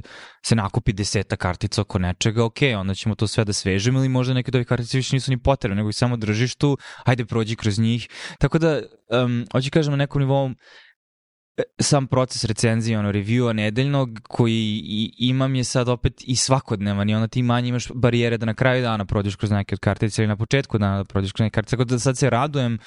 se 0.45 0.55
nakupi 0.55 0.93
deseta 0.93 1.35
kartica 1.35 1.81
oko 1.81 1.99
nečega, 1.99 2.45
ok, 2.45 2.57
onda 2.77 2.95
ćemo 2.95 3.15
to 3.15 3.27
sve 3.27 3.45
da 3.45 3.53
svežemo 3.53 3.99
ili 3.99 4.09
možda 4.09 4.33
neke 4.33 4.49
od 4.49 4.55
ovih 4.55 4.67
kartica 4.67 4.97
više 4.97 5.15
nisu 5.15 5.31
ni 5.31 5.37
potrebne, 5.37 5.75
nego 5.75 5.89
ih 5.89 5.95
samo 5.95 6.17
držiš 6.17 6.55
tu, 6.55 6.77
ajde 7.03 7.25
prođi 7.25 7.55
kroz 7.55 7.79
njih. 7.79 8.07
Tako 8.39 8.59
da, 8.59 8.81
um, 9.23 9.45
hoću 9.51 9.69
kažem 9.71 9.91
na 9.91 9.97
nekom 9.97 10.21
nivou, 10.21 10.49
sam 11.79 12.07
proces 12.07 12.43
recenzije, 12.43 12.99
ono, 12.99 13.11
reviewa 13.11 13.53
nedeljnog 13.53 14.19
koji 14.23 14.81
i, 14.85 15.13
imam 15.17 15.55
je 15.55 15.63
sad 15.63 15.89
opet 15.89 16.13
i 16.27 16.35
svakodnevan 16.35 17.09
i 17.09 17.15
onda 17.15 17.27
ti 17.27 17.43
manje 17.43 17.69
imaš 17.69 17.87
barijere 17.95 18.37
da 18.37 18.45
na 18.45 18.53
kraju 18.53 18.81
dana 18.81 19.05
prođeš 19.05 19.35
kroz 19.35 19.51
neke 19.51 19.75
od 19.75 19.79
kartice 19.79 20.21
ili 20.21 20.27
na 20.27 20.37
početku 20.37 20.77
dana 20.77 20.97
da 20.97 21.03
prođeš 21.03 21.31
kroz 21.31 21.43
neke 21.43 21.53
kartice. 21.53 21.77
Tako 21.77 21.83
da 21.83 21.99
sad 21.99 22.17
se 22.17 22.29
radujem 22.29 22.79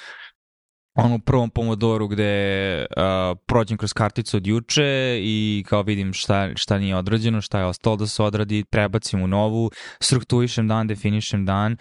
ono 0.95 1.19
prvom 1.19 1.49
pomodoru 1.49 2.07
gde 2.07 2.85
uh, 2.97 3.37
prođem 3.45 3.77
kroz 3.77 3.93
karticu 3.93 4.37
od 4.37 4.47
juče 4.47 5.19
i 5.21 5.63
kao 5.67 5.81
vidim 5.81 6.13
šta, 6.13 6.49
šta 6.55 6.77
nije 6.77 6.95
odrađeno, 6.95 7.41
šta 7.41 7.59
je 7.59 7.65
ostalo 7.65 7.95
da 7.95 8.07
se 8.07 8.23
odradi, 8.23 8.63
prebacim 8.71 9.21
u 9.21 9.27
novu, 9.27 9.71
strukturišem 9.99 10.67
dan, 10.67 10.87
definišem 10.87 11.45
dan, 11.45 11.77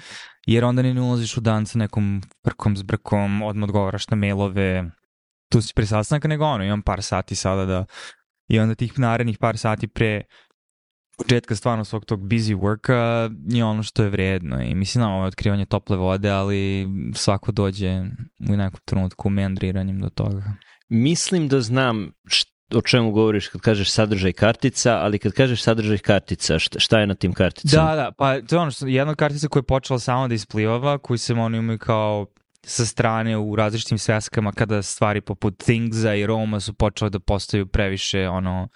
jer 0.47 0.65
onda 0.65 0.83
ne 0.83 1.01
ulaziš 1.01 1.37
u 1.37 1.41
dan 1.41 1.67
sa 1.67 1.79
nekom 1.79 2.23
prkom 2.43 2.77
zbrkom, 2.77 3.43
odmah 3.43 3.69
odgovaraš 3.69 4.09
na 4.09 4.17
mailove, 4.17 4.91
tu 5.51 5.63
si 5.63 5.75
pre 5.75 5.87
sastanka, 5.87 6.29
nego 6.29 6.45
ono, 6.45 6.65
imam 6.65 6.83
par 6.83 7.03
sati 7.03 7.35
sada 7.35 7.65
da, 7.65 7.85
i 8.49 8.59
onda 8.61 8.75
tih 8.75 8.99
narednih 8.99 9.39
par 9.39 9.59
sati 9.59 9.89
pre 9.89 10.23
početka 11.19 11.57
stvarno 11.57 11.85
svog 11.85 12.05
tog 12.05 12.21
busy 12.21 12.57
worka 12.57 13.31
je 13.57 13.65
ono 13.65 13.83
što 13.83 14.03
je 14.03 14.11
vredno 14.11 14.63
i 14.63 14.75
mislim 14.75 15.05
ovo 15.05 15.25
je 15.25 15.29
otkrivanje 15.29 15.67
tople 15.67 15.97
vode, 15.97 16.31
ali 16.31 16.89
svako 17.15 17.53
dođe 17.53 18.01
u 18.51 18.57
nekom 18.57 18.81
trenutku 18.85 19.31
meandriranjem 19.31 20.01
do 20.01 20.09
toga. 20.09 20.43
Mislim 20.89 21.49
da 21.49 21.61
znam 21.61 22.13
šta 22.27 22.51
o 22.75 22.83
čemu 22.83 23.13
govoriš 23.13 23.49
kad 23.49 23.61
kažeš 23.61 23.91
sadržaj 23.91 24.33
kartica, 24.33 24.99
ali 25.03 25.19
kad 25.19 25.33
kažeš 25.33 25.63
sadržaj 25.63 25.99
kartica, 25.99 26.59
šta, 26.59 27.01
je 27.01 27.07
na 27.07 27.15
tim 27.15 27.33
karticama? 27.33 27.91
Da, 27.91 27.97
da, 27.97 28.13
pa 28.19 28.41
to 28.41 28.57
je 28.57 28.61
ono 28.61 28.71
što 28.71 28.87
jedna 28.87 29.11
od 29.11 29.17
kartica 29.17 29.49
koja 29.49 29.61
je 29.61 29.67
počela 29.67 29.99
samo 29.99 30.29
da 30.29 30.35
isplivava, 30.35 30.99
koji 30.99 31.19
se 31.19 31.35
oni 31.35 31.59
imaju 31.59 31.79
kao 31.79 32.27
sa 32.67 32.87
strane 32.87 33.37
u 33.37 33.57
različitim 33.57 33.99
sveskama 33.99 34.53
kada 34.53 34.83
stvari 34.83 35.21
poput 35.21 35.59
Thingsa 35.59 36.15
i 36.15 36.27
Roma 36.27 36.61
su 36.61 36.75
počele 36.75 37.11
da 37.11 37.21
postaju 37.21 37.67
previše 37.67 38.29
ono 38.29 38.69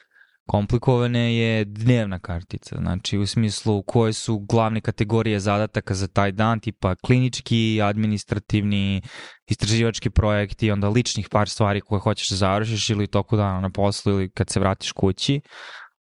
komplikovane 0.46 1.36
je 1.36 1.64
dnevna 1.64 2.18
kartica, 2.18 2.76
znači 2.76 3.18
u 3.18 3.26
smislu 3.26 3.82
koje 3.82 4.12
su 4.12 4.38
glavne 4.38 4.80
kategorije 4.80 5.40
zadataka 5.40 5.94
za 5.94 6.08
taj 6.08 6.32
dan, 6.32 6.60
tipa 6.60 6.94
klinički, 6.94 7.82
administrativni, 7.82 9.02
istraživački 9.46 10.10
projekti, 10.10 10.70
onda 10.70 10.88
ličnih 10.88 11.28
par 11.30 11.48
stvari 11.48 11.80
koje 11.80 12.00
hoćeš 12.00 12.30
da 12.30 12.36
završiš 12.36 12.90
ili 12.90 13.06
toku 13.06 13.36
dana 13.36 13.60
na 13.60 13.70
poslu 13.70 14.12
ili 14.12 14.30
kad 14.30 14.50
se 14.50 14.60
vratiš 14.60 14.92
kući. 14.92 15.40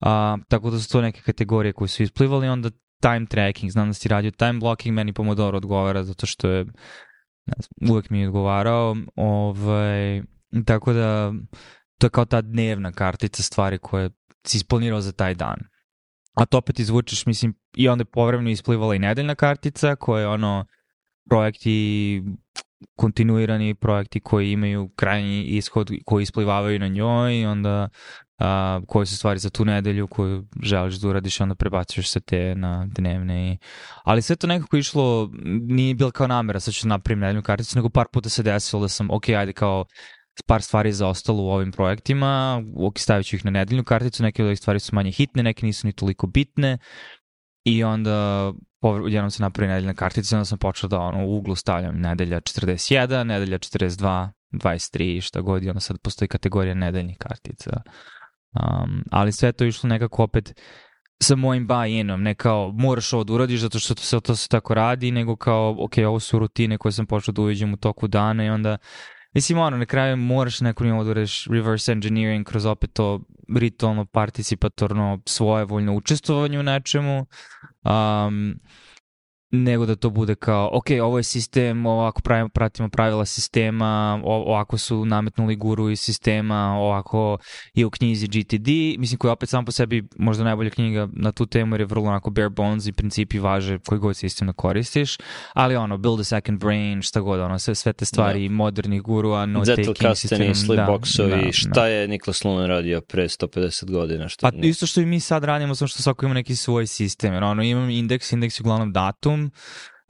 A, 0.01 0.37
tako 0.49 0.71
da 0.71 0.79
su 0.79 0.89
to 0.93 1.01
neke 1.01 1.21
kategorije 1.21 1.73
koje 1.73 1.89
su 1.89 2.03
isplivali, 2.03 2.49
onda 2.49 2.71
time 3.01 3.27
tracking, 3.27 3.73
znam 3.73 3.89
da 3.89 3.95
si 3.95 4.09
radio 4.09 4.31
time 4.31 4.59
blocking, 4.59 4.95
meni 4.95 5.13
Pomodoro 5.13 5.57
odgovara 5.57 6.05
zato 6.05 6.27
što 6.27 6.49
je 6.49 6.67
ne 7.57 7.63
znam, 7.63 7.91
uvek 7.93 8.11
mi 8.11 8.21
je 8.21 8.29
odgovarao, 8.29 8.97
ovaj, 9.17 10.23
tako 10.65 10.93
da 10.93 11.33
to 11.99 12.07
je 12.07 12.11
kao 12.11 12.25
ta 12.25 12.41
dnevna 12.41 12.93
kartica 12.93 13.43
stvari 13.43 13.79
koje 13.79 14.11
si 14.47 14.57
isplanirao 14.57 15.01
za 15.01 15.13
taj 15.13 15.35
dan. 15.35 15.59
A 16.35 16.47
to 16.47 16.59
opet 16.59 16.79
izvučeš, 16.79 17.27
mislim, 17.27 17.55
i 17.77 17.89
onda 17.89 18.03
je 18.03 18.13
povremeno 18.13 18.51
isplivala 18.51 18.95
i 18.95 18.99
nedeljna 18.99 19.35
kartica 19.35 19.97
koja 19.97 20.21
je 20.21 20.29
ono 20.29 20.67
projekti 21.29 22.23
kontinuirani 22.97 23.75
projekti 23.75 24.21
koji 24.21 24.53
imaju 24.53 24.91
krajnji 24.97 25.45
ishod 25.45 25.91
koji 26.05 26.23
isplivavaju 26.23 26.79
na 26.79 26.89
njoj 26.89 27.41
i 27.41 27.47
onda 27.47 27.89
a, 28.41 28.81
koje 28.89 29.07
su 29.07 29.17
stvari 29.17 29.39
za 29.39 29.51
tu 29.51 29.65
nedelju 29.65 30.07
koju 30.07 30.45
želiš 30.63 30.95
da 30.95 31.09
uradiš 31.09 31.41
i 31.41 31.43
onda 31.43 31.55
prebacuješ 31.55 32.11
se 32.11 32.21
te 32.21 32.55
na 32.55 32.87
dnevne. 32.87 33.53
I... 33.53 33.59
Ali 34.05 34.23
sve 34.23 34.37
to 34.37 34.47
nekako 34.47 34.77
išlo, 34.77 35.31
nije 35.69 35.95
bilo 35.95 36.11
kao 36.11 36.27
namera, 36.27 36.61
sad 36.61 36.75
ću 36.75 36.87
da 36.87 36.89
napravim 36.89 37.21
nedeljnu 37.21 37.43
karticu, 37.43 37.79
nego 37.79 37.89
par 37.89 38.07
puta 38.13 38.29
se 38.29 38.43
desilo 38.43 38.83
da 38.83 38.89
sam, 38.89 39.11
ok, 39.11 39.29
ajde 39.29 39.53
kao 39.53 39.85
par 40.47 40.63
stvari 40.63 40.93
zaostalo 40.93 41.43
u 41.43 41.51
ovim 41.51 41.73
projektima, 41.73 42.63
ok, 42.77 42.99
stavit 42.99 43.27
ću 43.27 43.37
ih 43.37 43.45
na 43.45 43.51
nedeljnu 43.51 43.85
karticu, 43.85 44.23
neke 44.23 44.43
od 44.43 44.47
ovih 44.47 44.59
stvari 44.59 44.81
su 44.81 44.95
manje 44.95 45.11
hitne, 45.11 45.43
neke 45.43 45.67
nisu 45.67 45.87
ni 45.87 45.93
toliko 45.93 46.27
bitne 46.27 46.79
i 47.65 47.85
onda 47.85 48.53
jednom 49.09 49.31
se 49.31 49.43
napravi 49.43 49.69
nedeljna 49.69 49.95
kartica, 49.95 50.37
onda 50.37 50.45
sam 50.45 50.59
počeo 50.59 50.89
da 50.89 50.99
ono, 50.99 51.27
u 51.27 51.37
uglu 51.37 51.55
stavljam 51.55 52.01
nedelja 52.01 52.41
41, 52.41 53.25
nedelja 53.25 53.59
42, 53.59 54.29
23, 54.53 55.21
šta 55.21 55.41
god, 55.41 55.65
i 55.65 55.69
onda 55.69 55.81
sad 55.81 55.99
postoji 55.99 56.29
kategorija 56.29 56.75
nedeljnih 56.75 57.17
kartica. 57.19 57.83
Um, 58.53 59.03
ali 59.11 59.33
sve 59.33 59.53
to 59.53 59.65
išlo 59.65 59.89
nekako 59.89 60.23
opet 60.23 60.61
sa 61.23 61.37
mojim 61.37 61.69
buy-inom, 61.69 62.17
ne 62.17 62.35
kao 62.35 62.73
moraš 62.73 63.13
ovo 63.13 63.25
da 63.25 63.33
uradiš 63.33 63.61
zato 63.61 63.79
što 63.79 63.95
to 63.95 64.03
se, 64.03 64.21
to 64.21 64.37
se 64.37 64.49
tako 64.49 64.75
radi, 64.75 65.11
nego 65.11 65.37
kao, 65.37 65.77
ok, 65.79 65.93
ovo 66.07 66.21
su 66.21 66.39
rutine 66.39 66.79
koje 66.79 66.93
sam 66.93 67.07
počeo 67.07 67.33
da 67.33 67.43
uviđam 67.43 67.73
u 67.73 67.77
toku 67.77 68.09
dana 68.09 68.45
i 68.45 68.49
onda 68.51 68.79
Mislim, 69.35 69.59
ono, 69.59 69.77
na 69.77 69.87
kraju 69.87 70.17
moraš 70.17 70.61
neko 70.61 70.85
nivou 70.85 71.05
da 71.05 71.11
uradiš 71.11 71.47
reverse 71.47 71.93
engineering 71.93 72.47
kroz 72.47 72.67
opet 72.67 72.93
to 72.93 73.21
ritualno, 73.57 74.05
participatorno, 74.05 75.21
svojevoljno 75.27 75.95
učestvovanje 75.95 76.59
u 76.59 76.63
nečemu. 76.63 77.27
Um, 77.85 78.61
nego 79.51 79.87
da 79.87 79.97
to 79.97 80.11
bude 80.11 80.35
kao, 80.35 80.71
ok, 80.73 80.87
ovo 81.03 81.19
je 81.19 81.23
sistem, 81.23 81.87
ovako 81.87 82.23
pravimo, 82.23 82.49
pratimo 82.49 82.89
pravila 82.89 83.25
sistema, 83.25 84.21
ovako 84.25 84.79
su 84.79 85.05
nametnuli 85.05 85.57
guru 85.57 85.91
iz 85.91 86.01
sistema, 86.01 86.77
ovako 86.79 87.39
je 87.75 87.87
u 87.87 87.91
knjizi 87.91 88.27
GTD, 88.27 88.69
mislim 88.99 89.19
koja 89.19 89.29
je 89.29 89.33
opet 89.33 89.49
sam 89.49 89.65
po 89.65 89.73
sebi 89.73 90.09
možda 90.17 90.45
najbolja 90.45 90.71
knjiga 90.71 91.09
na 91.13 91.33
tu 91.33 91.47
temu 91.47 91.75
jer 91.75 91.81
je 91.81 91.87
vrlo 91.87 92.09
onako 92.09 92.31
bare 92.31 92.49
bones 92.49 92.87
i 92.87 92.93
principi 92.93 93.39
važe 93.39 93.79
koji 93.87 93.99
god 93.99 94.17
sistem 94.17 94.47
da 94.47 94.53
koristiš, 94.53 95.17
ali 95.53 95.77
ono, 95.77 95.99
build 95.99 96.21
a 96.21 96.25
second 96.25 96.61
brain, 96.61 97.03
šta 97.03 97.21
god, 97.21 97.41
ono, 97.41 97.59
sve, 97.59 97.75
sve 97.75 97.93
te 97.93 98.05
stvari 98.05 98.49
da. 98.49 98.55
modernih 98.55 99.03
gurua, 99.03 99.47
no 99.47 99.65
taking 99.65 100.17
sistem. 100.17 100.55
Sleep 100.55 100.77
da, 100.77 100.87
da, 100.87 101.53
šta 101.53 101.69
da. 101.75 101.87
je 101.87 102.09
Niklas 102.09 102.45
Lumen 102.45 102.67
radio 102.67 103.01
pre 103.01 103.25
150 103.25 103.91
godina? 103.91 104.29
Šta 104.29 104.51
pa 104.51 104.57
ne? 104.57 104.69
isto 104.69 104.87
što 104.87 105.01
i 105.01 105.07
mi 105.07 105.21
sad 105.21 105.45
radimo, 105.45 105.75
samo 105.75 105.89
što 105.89 106.03
svako 106.03 106.27
ima 106.27 106.35
neki 106.35 106.57
svoj 106.57 106.87
sistem, 106.87 107.35
jer 107.35 107.45
ono, 107.45 107.63
imam 107.63 107.91
indeks, 107.91 108.33
indeks 108.33 108.61
je 108.61 108.63
uglavnom 108.63 108.93
datum, 108.93 109.40
datum 109.41 109.51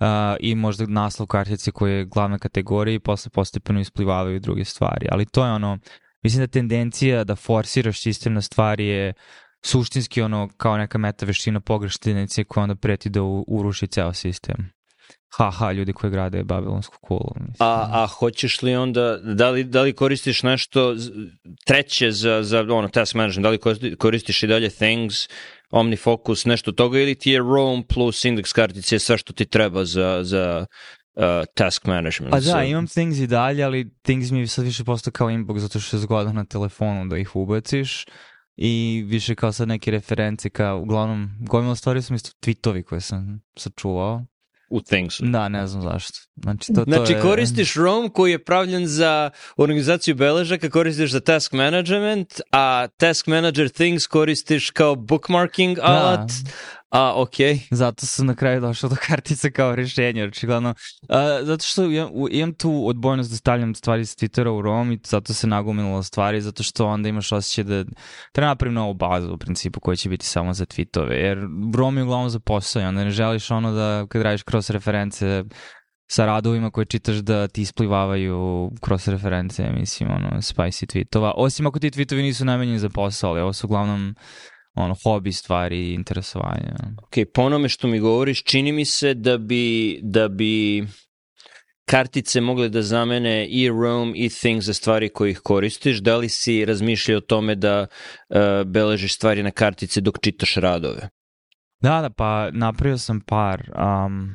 uh, 0.01 0.37
i 0.41 0.55
možda 0.55 0.87
naslov 0.87 1.27
kartice 1.27 1.71
koje 1.71 1.99
je 1.99 2.05
glavna 2.05 2.39
kategorija 2.39 2.95
i 2.95 2.99
posle 2.99 3.31
postepeno 3.31 3.81
isplivavaju 3.81 4.41
druge 4.41 4.65
stvari. 4.65 5.07
Ali 5.11 5.27
to 5.27 5.45
je 5.45 5.53
ono, 5.53 5.79
mislim 6.23 6.43
da 6.43 6.47
tendencija 6.47 7.25
da 7.25 7.37
forsiraš 7.37 8.01
sistem 8.01 8.35
na 8.35 8.43
stvari 8.43 8.87
je 8.87 9.13
suštinski 9.63 10.23
ono 10.23 10.49
kao 10.57 10.77
neka 10.77 10.99
meta 10.99 11.27
veština 11.27 11.61
pogrešne 11.61 12.01
tendencije 12.03 12.45
koja 12.45 12.63
onda 12.63 12.75
preti 12.75 13.09
da 13.09 13.23
uruši 13.47 13.87
ceo 13.87 14.13
sistem. 14.13 14.73
Ha, 15.37 15.51
ha, 15.51 15.73
ljudi 15.73 15.93
koji 15.93 16.11
grade 16.11 16.45
Babilonsku 16.45 16.97
kulu. 17.01 17.33
Mislim. 17.35 17.57
A, 17.69 17.89
a 17.93 18.07
hoćeš 18.07 18.63
li 18.63 18.77
onda, 18.77 19.17
da 19.17 19.51
li, 19.51 19.65
da 19.65 19.83
li 19.83 19.93
koristiš 19.93 20.43
nešto 20.43 20.95
treće 21.67 22.11
za, 22.11 22.43
za 22.43 22.61
ono, 22.61 22.89
task 22.89 23.15
management, 23.15 23.43
da 23.43 23.51
li 23.51 23.97
koristiš 23.97 24.43
i 24.43 24.47
dalje 24.47 24.71
Things, 24.71 25.29
OmniFocus, 25.71 26.45
nešto 26.45 26.73
toga 26.73 27.00
ili 27.00 27.15
ti 27.15 27.31
je 27.31 27.39
Roam 27.39 27.83
plus 27.83 28.25
index 28.25 28.55
kartice 28.55 28.99
sve 28.99 29.19
što 29.19 29.33
ti 29.33 29.47
treba 29.47 29.85
za, 29.85 30.21
za 30.25 30.67
uh, 31.15 31.25
task 31.55 31.87
management? 31.87 32.31
Pa 32.31 32.41
da, 32.41 32.65
imam 32.65 32.87
Things 32.87 33.19
i 33.19 33.27
dalje, 33.27 33.65
ali 33.65 33.91
Things 34.03 34.31
mi 34.31 34.47
sad 34.47 34.65
više 34.65 34.85
postao 34.85 35.12
kao 35.12 35.29
inbox 35.29 35.59
zato 35.59 35.81
što 35.81 35.97
je 35.97 36.00
zgodno 36.00 36.33
na 36.33 36.45
telefonu 36.45 37.09
da 37.09 37.19
ih 37.19 37.37
ubaciš 37.37 38.05
i 38.57 39.05
više 39.07 39.35
kao 39.35 39.53
sad 39.53 39.69
neke 39.69 39.91
reference 39.91 40.50
kao 40.50 40.79
uglavnom 40.81 41.31
gomila 41.41 41.75
stvari 41.75 42.03
su 42.03 42.12
mi 42.12 42.19
tweetovi 42.19 42.83
koje 42.83 43.00
sam 43.00 43.41
sačuvao 43.57 44.27
u 44.71 44.81
Thingsu. 44.81 45.25
Da, 45.27 45.49
ne 45.49 45.67
znam 45.67 45.83
zašto. 45.83 46.19
Znači, 46.37 46.73
to, 46.73 46.85
znači 46.85 47.12
to 47.12 47.19
je... 47.19 47.23
koristiš 47.23 47.75
ROM 47.75 48.09
koji 48.09 48.31
je 48.31 48.45
pravljen 48.45 48.87
za 48.87 49.31
organizaciju 49.57 50.15
beležaka, 50.15 50.71
koristiš 50.71 51.11
za 51.11 51.21
task 51.21 51.53
management, 51.53 52.41
a 52.53 52.89
task 52.97 53.27
manager 53.27 53.69
Things 53.69 54.07
koristiš 54.07 54.71
kao 54.71 54.95
bookmarking 54.95 55.77
da. 55.77 55.83
alat, 55.83 56.31
A. 56.90 57.14
Okay. 57.16 57.59
Zato 57.70 58.06
sam 58.06 58.26
na 58.26 58.35
kraju 58.35 58.61
došao 58.61 58.90
do 58.90 58.97
kartice 59.06 59.50
kao 59.50 59.75
rešenje, 59.75 60.25
očigledno. 60.25 60.75
A, 61.09 61.38
zato 61.42 61.64
što 61.64 61.85
imam, 61.85 62.11
imam 62.30 62.54
tu 62.54 62.87
odbojnost 62.87 63.30
da 63.30 63.37
stavljam 63.37 63.75
stvari 63.75 64.06
sa 64.06 64.16
Twittera 64.16 64.49
u 64.49 64.62
ROM 64.62 64.92
i 64.92 64.99
zato 65.04 65.35
se 65.35 65.47
nagomililo 65.47 66.02
stvari, 66.02 66.40
zato 66.40 66.62
što 66.62 66.87
onda 66.87 67.09
imaš 67.09 67.32
osjećaj 67.32 67.64
da 67.64 67.85
treba 68.32 68.49
napravim 68.49 68.75
novu 68.75 68.94
bazu 68.94 69.32
u 69.32 69.38
principu 69.38 69.80
koja 69.80 69.97
će 69.97 70.09
biti 70.09 70.26
samo 70.26 70.52
za 70.52 70.64
tweetove, 70.64 71.12
jer 71.12 71.38
ROM 71.76 71.97
je 71.97 72.02
uglavnom 72.02 72.30
za 72.30 72.40
posao 72.40 72.82
i 72.82 72.85
onda 72.85 73.04
ne 73.04 73.11
želiš 73.11 73.50
ono 73.50 73.73
da 73.73 74.06
kad 74.09 74.23
radiš 74.23 74.42
cross 74.42 74.70
reference 74.70 75.44
sa 76.11 76.26
radovima 76.26 76.70
koje 76.70 76.85
čitaš 76.85 77.16
da 77.16 77.49
ti 77.49 77.62
isplivavaju 77.62 78.70
kroz 78.80 79.09
reference, 79.09 79.70
mislim, 79.73 80.11
ono, 80.11 80.28
spicy 80.28 80.87
tweetova. 80.87 81.32
Osim 81.37 81.66
ako 81.66 81.78
ti 81.78 81.90
tweetovi 81.90 82.23
nisu 82.23 82.44
najmenjeni 82.44 82.78
za 82.78 82.88
posao, 82.88 83.30
ali 83.30 83.40
ovo 83.40 83.52
su 83.52 83.66
uglavnom 83.66 84.14
ono, 84.75 84.95
hobi 85.03 85.33
stvari 85.33 85.79
i 85.79 85.95
interesovanja. 85.95 86.75
Ok, 87.03 87.15
po 87.35 87.43
onome 87.43 87.69
što 87.69 87.89
mi 87.89 87.99
govoriš, 87.99 88.43
čini 88.45 88.73
mi 88.73 88.85
se 88.85 89.15
da 89.15 89.39
bi, 89.39 89.99
da 90.03 90.29
bi 90.29 90.85
kartice 91.85 92.41
mogle 92.41 92.69
da 92.69 92.83
zamene 92.83 93.47
i 93.47 93.69
Roam 93.69 94.12
i 94.17 94.29
Things 94.29 94.65
za 94.65 94.75
stvari 94.75 95.09
koje 95.09 95.31
ih 95.31 95.39
koristiš. 95.39 95.99
Da 95.99 96.17
li 96.17 96.29
si 96.29 96.65
razmišljao 96.65 97.19
o 97.19 97.21
tome 97.21 97.55
da 97.55 97.87
uh, 97.87 98.37
beležiš 98.67 99.15
stvari 99.15 99.43
na 99.43 99.50
kartice 99.50 100.00
dok 100.00 100.19
čitaš 100.21 100.55
radove? 100.55 101.09
Da, 101.81 102.01
da, 102.01 102.11
pa 102.11 102.51
napravio 102.53 102.99
sam 102.99 103.21
par. 103.21 103.71
Um, 104.07 104.35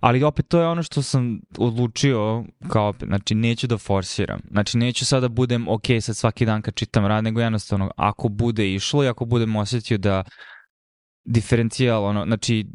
ali 0.00 0.22
opet 0.22 0.48
to 0.48 0.60
je 0.60 0.66
ono 0.66 0.82
što 0.82 1.02
sam 1.02 1.40
odlučio 1.58 2.44
kao, 2.68 2.94
znači 3.06 3.34
neću 3.34 3.66
da 3.66 3.78
forsiram. 3.78 4.40
Znači 4.50 4.78
neću 4.78 5.06
sada 5.06 5.20
da 5.20 5.28
budem 5.28 5.68
ok 5.68 5.84
sad 6.00 6.16
svaki 6.16 6.46
dan 6.46 6.62
kad 6.62 6.74
čitam 6.74 7.06
rad, 7.06 7.24
nego 7.24 7.40
jednostavno 7.40 7.90
ako 7.96 8.28
bude 8.28 8.74
išlo 8.74 9.04
i 9.04 9.08
ako 9.08 9.24
budem 9.24 9.56
osetio 9.56 9.98
da 9.98 10.24
diferencijal, 11.24 12.04
ono, 12.04 12.24
znači 12.24 12.66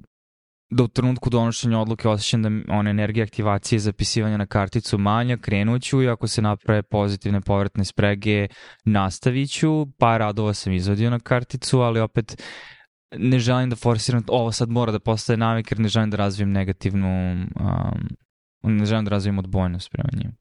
da 0.69 0.83
u 0.83 0.87
trenutku 0.87 1.29
donošenja 1.29 1.79
odluke 1.79 2.09
osjećam 2.09 2.41
da 2.41 2.49
on 2.73 2.87
energija 2.87 3.23
aktivacije 3.23 3.79
zapisivanja 3.79 4.37
na 4.37 4.45
karticu 4.45 4.97
manja, 4.97 5.37
krenuću 5.37 6.01
i 6.01 6.09
ako 6.09 6.27
se 6.27 6.41
naprave 6.41 6.83
pozitivne 6.83 7.41
povratne 7.41 7.85
sprege, 7.85 8.47
nastavit 8.85 9.51
ću. 9.51 9.87
Pa 9.97 10.17
radova 10.17 10.53
sam 10.53 10.73
izvadio 10.73 11.09
na 11.09 11.19
karticu, 11.19 11.79
ali 11.79 11.99
opet 11.99 12.43
ne 13.17 13.39
želim 13.39 13.69
da 13.69 13.75
forsiram, 13.75 14.23
ovo 14.27 14.51
sad 14.51 14.69
mora 14.69 14.91
da 14.91 14.99
postaje 14.99 15.37
navik 15.37 15.71
jer 15.71 15.79
ne 15.79 15.87
želim 15.87 16.09
da 16.09 16.17
razvijem 16.17 16.51
negativnu, 16.51 17.31
um, 17.59 18.07
ne 18.63 18.85
želim 18.85 19.05
da 19.05 19.11
razvijem 19.11 19.39
odbojnost 19.39 19.91
prema 19.91 20.09
njim. 20.13 20.31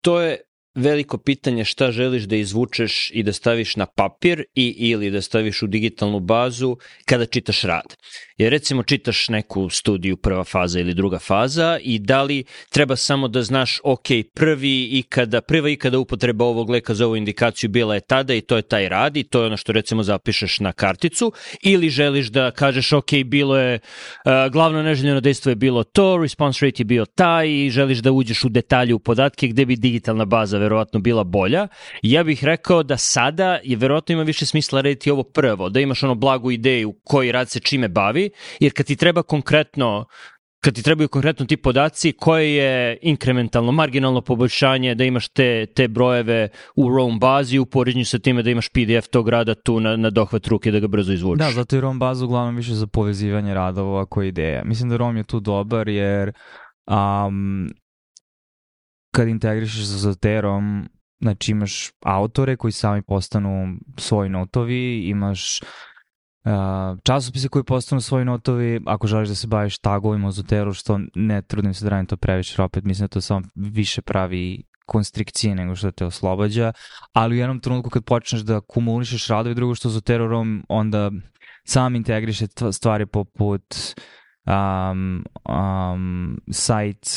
To 0.00 0.20
je 0.20 0.36
veliko 0.74 1.18
pitanje 1.18 1.64
šta 1.64 1.92
želiš 1.92 2.22
da 2.22 2.36
izvučeš 2.36 3.10
i 3.14 3.22
da 3.22 3.32
staviš 3.32 3.76
na 3.76 3.86
papir 3.86 4.44
i 4.54 4.74
ili 4.78 5.10
da 5.10 5.22
staviš 5.22 5.62
u 5.62 5.66
digitalnu 5.66 6.20
bazu 6.20 6.76
kada 7.04 7.26
čitaš 7.26 7.62
rad. 7.62 7.96
Jer 8.36 8.50
recimo 8.50 8.82
čitaš 8.82 9.28
neku 9.28 9.68
studiju 9.68 10.16
prva 10.16 10.44
faza 10.44 10.80
ili 10.80 10.94
druga 10.94 11.18
faza 11.18 11.78
i 11.82 11.98
da 11.98 12.22
li 12.22 12.44
treba 12.70 12.96
samo 12.96 13.28
da 13.28 13.42
znaš 13.42 13.80
ok, 13.84 14.06
prvi 14.34 14.88
i 14.92 15.02
kada, 15.08 15.40
prva 15.40 15.68
i 15.68 15.76
kada 15.76 15.98
upotreba 15.98 16.44
ovog 16.44 16.70
leka 16.70 16.94
za 16.94 17.06
ovu 17.06 17.16
indikaciju 17.16 17.70
bila 17.70 17.94
je 17.94 18.00
tada 18.00 18.34
i 18.34 18.40
to 18.40 18.56
je 18.56 18.62
taj 18.62 18.88
rad 18.88 19.16
i 19.16 19.22
to 19.22 19.40
je 19.40 19.46
ono 19.46 19.56
što 19.56 19.72
recimo 19.72 20.02
zapišeš 20.02 20.60
na 20.60 20.72
karticu 20.72 21.32
ili 21.62 21.90
želiš 21.90 22.26
da 22.26 22.50
kažeš 22.50 22.92
ok, 22.92 23.10
bilo 23.26 23.58
je 23.58 23.74
uh, 23.74 24.52
glavno 24.52 24.82
neželjeno 24.82 25.20
dejstvo 25.20 25.50
je 25.50 25.56
bilo 25.56 25.84
to, 25.84 26.18
response 26.22 26.66
rate 26.66 26.80
je 26.80 26.84
bio 26.84 27.04
taj 27.04 27.48
i 27.48 27.70
želiš 27.70 27.98
da 27.98 28.12
uđeš 28.12 28.44
u 28.44 28.48
detalje 28.48 28.94
u 28.94 28.98
podatke 28.98 29.48
gde 29.48 29.66
bi 29.66 29.76
digitalna 29.76 30.24
baza 30.24 30.58
verovatno 30.62 31.00
bila 31.00 31.24
bolja. 31.24 31.68
Ja 32.02 32.24
bih 32.24 32.44
rekao 32.44 32.82
da 32.82 32.96
sada 32.96 33.58
je 33.64 33.76
verovatno 33.76 34.12
ima 34.12 34.22
više 34.22 34.46
smisla 34.46 34.80
rediti 34.80 35.10
ovo 35.10 35.22
prvo, 35.22 35.68
da 35.68 35.80
imaš 35.80 36.02
ono 36.02 36.14
blagu 36.14 36.50
ideju 36.50 36.94
koji 37.04 37.32
rad 37.32 37.50
se 37.50 37.60
čime 37.60 37.88
bavi, 37.88 38.30
jer 38.60 38.72
kad 38.72 38.86
ti 38.86 38.96
treba 38.96 39.22
konkretno 39.22 40.06
kad 40.64 40.74
ti 40.74 40.82
trebaju 40.82 41.08
konkretno 41.08 41.46
ti 41.46 41.56
podaci, 41.56 42.12
koje 42.12 42.54
je 42.54 42.98
inkrementalno, 43.02 43.72
marginalno 43.72 44.20
poboljšanje 44.20 44.94
da 44.94 45.04
imaš 45.04 45.28
te, 45.28 45.66
te 45.66 45.88
brojeve 45.88 46.48
u 46.76 46.88
ROM 46.88 47.18
bazi 47.18 47.58
u 47.58 47.66
poređenju 47.66 48.04
sa 48.04 48.18
time 48.18 48.42
da 48.42 48.50
imaš 48.50 48.68
PDF 48.68 49.08
tog 49.10 49.28
rada 49.28 49.54
tu 49.54 49.80
na, 49.80 49.96
na 49.96 50.10
dohvat 50.10 50.46
ruke 50.46 50.70
da 50.70 50.78
ga 50.78 50.86
brzo 50.86 51.12
izvučeš. 51.12 51.46
Da, 51.46 51.52
zato 51.52 51.76
je 51.76 51.80
ROM 51.80 51.98
baza 51.98 52.24
uglavnom 52.24 52.56
više 52.56 52.74
za 52.74 52.86
povezivanje 52.86 53.54
radova 53.54 54.06
koje 54.06 54.28
ideja. 54.28 54.62
Mislim 54.64 54.90
da 54.90 54.96
ROM 54.96 55.16
je 55.16 55.24
tu 55.24 55.40
dobar 55.40 55.88
jer 55.88 56.32
um, 56.86 57.70
kad 59.14 59.28
integrišeš 59.28 59.86
sa 59.86 59.98
Zoterom, 59.98 60.88
znači 61.20 61.50
imaš 61.52 61.90
autore 62.04 62.56
koji 62.56 62.72
sami 62.72 63.02
postanu 63.02 63.76
svoji 63.98 64.30
notovi, 64.30 65.08
imaš 65.08 65.60
Uh, 66.44 66.98
časopise 67.04 67.48
koji 67.48 67.64
postanu 67.64 68.00
svoji 68.00 68.24
notovi, 68.24 68.80
ako 68.86 69.06
želiš 69.06 69.28
da 69.28 69.34
se 69.34 69.46
baviš 69.46 69.78
tagovima 69.78 70.28
u 70.28 70.32
Zoteru, 70.32 70.72
što 70.72 71.00
ne 71.14 71.42
trudim 71.42 71.74
se 71.74 71.84
da 71.84 71.90
radim 71.90 72.06
to 72.06 72.16
previše, 72.16 72.62
opet 72.62 72.84
mislim 72.84 73.04
da 73.04 73.08
to 73.08 73.20
samo 73.20 73.42
više 73.54 74.02
pravi 74.02 74.62
konstrikcije 74.86 75.54
nego 75.54 75.76
što 75.76 75.90
te 75.90 76.04
oslobađa, 76.04 76.72
ali 77.12 77.34
u 77.34 77.38
jednom 77.38 77.60
trenutku 77.60 77.90
kad 77.90 78.04
počneš 78.04 78.40
da 78.40 78.60
kumulišeš 78.60 79.28
radovi 79.28 79.54
drugo 79.54 79.74
što 79.74 79.88
Zoterorom, 79.88 80.64
onda 80.68 81.10
sam 81.64 81.96
integriše 81.96 82.46
stvari 82.72 83.06
poput 83.06 83.74
um, 84.46 85.24
um, 85.48 86.40
site 86.50 87.08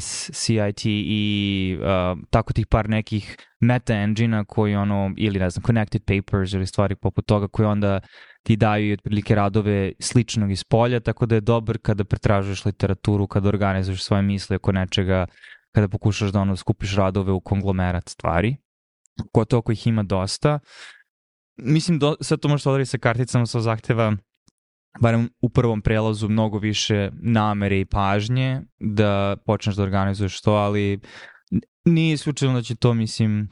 SCIT 0.00 0.80
i 0.84 1.78
uh, 1.80 2.18
tako 2.30 2.52
tih 2.52 2.66
par 2.66 2.88
nekih 2.88 3.36
meta 3.60 3.94
engine 3.94 4.44
koji 4.44 4.74
ono, 4.76 5.14
ili 5.16 5.38
ne 5.38 5.50
znam, 5.50 5.62
connected 5.62 6.02
papers 6.04 6.52
ili 6.52 6.66
stvari 6.66 6.94
poput 6.96 7.26
toga 7.26 7.48
koji 7.48 7.66
onda 7.66 8.00
ti 8.42 8.56
daju 8.56 8.88
i 8.88 8.92
otprilike 8.92 9.34
radove 9.34 9.92
sličnog 10.00 10.50
iz 10.50 10.64
polja, 10.64 11.00
tako 11.00 11.26
da 11.26 11.34
je 11.34 11.40
dobar 11.40 11.78
kada 11.78 12.04
pretražuješ 12.04 12.64
literaturu, 12.64 13.26
kada 13.26 13.48
organizuješ 13.48 14.02
svoje 14.04 14.22
misle 14.22 14.56
oko 14.56 14.72
nečega, 14.72 15.26
kada 15.72 15.88
pokušaš 15.88 16.30
da 16.30 16.40
ono 16.40 16.56
skupiš 16.56 16.96
radove 16.96 17.32
u 17.32 17.40
konglomerat 17.40 18.08
stvari. 18.08 18.56
Ko 19.32 19.44
to 19.44 19.58
ako 19.58 19.72
ih 19.72 19.86
ima 19.86 20.02
dosta. 20.02 20.58
Mislim, 21.56 21.98
do, 21.98 22.16
sve 22.20 22.36
to 22.36 22.48
možeš 22.48 22.66
odraditi 22.66 22.90
sa 22.90 22.98
karticama, 22.98 23.46
sa 23.46 23.60
zahteva 23.60 24.16
barem 25.00 25.28
u 25.40 25.48
prvom 25.48 25.82
prelazu 25.82 26.28
mnogo 26.28 26.58
više 26.58 27.10
namere 27.12 27.80
i 27.80 27.84
pažnje 27.84 28.60
da 28.80 29.36
počneš 29.46 29.76
da 29.76 29.82
organizuješ 29.82 30.40
to, 30.40 30.52
ali 30.52 31.00
nije 31.84 32.16
slučajno 32.16 32.54
da 32.54 32.62
će 32.62 32.74
to, 32.74 32.94
mislim, 32.94 33.48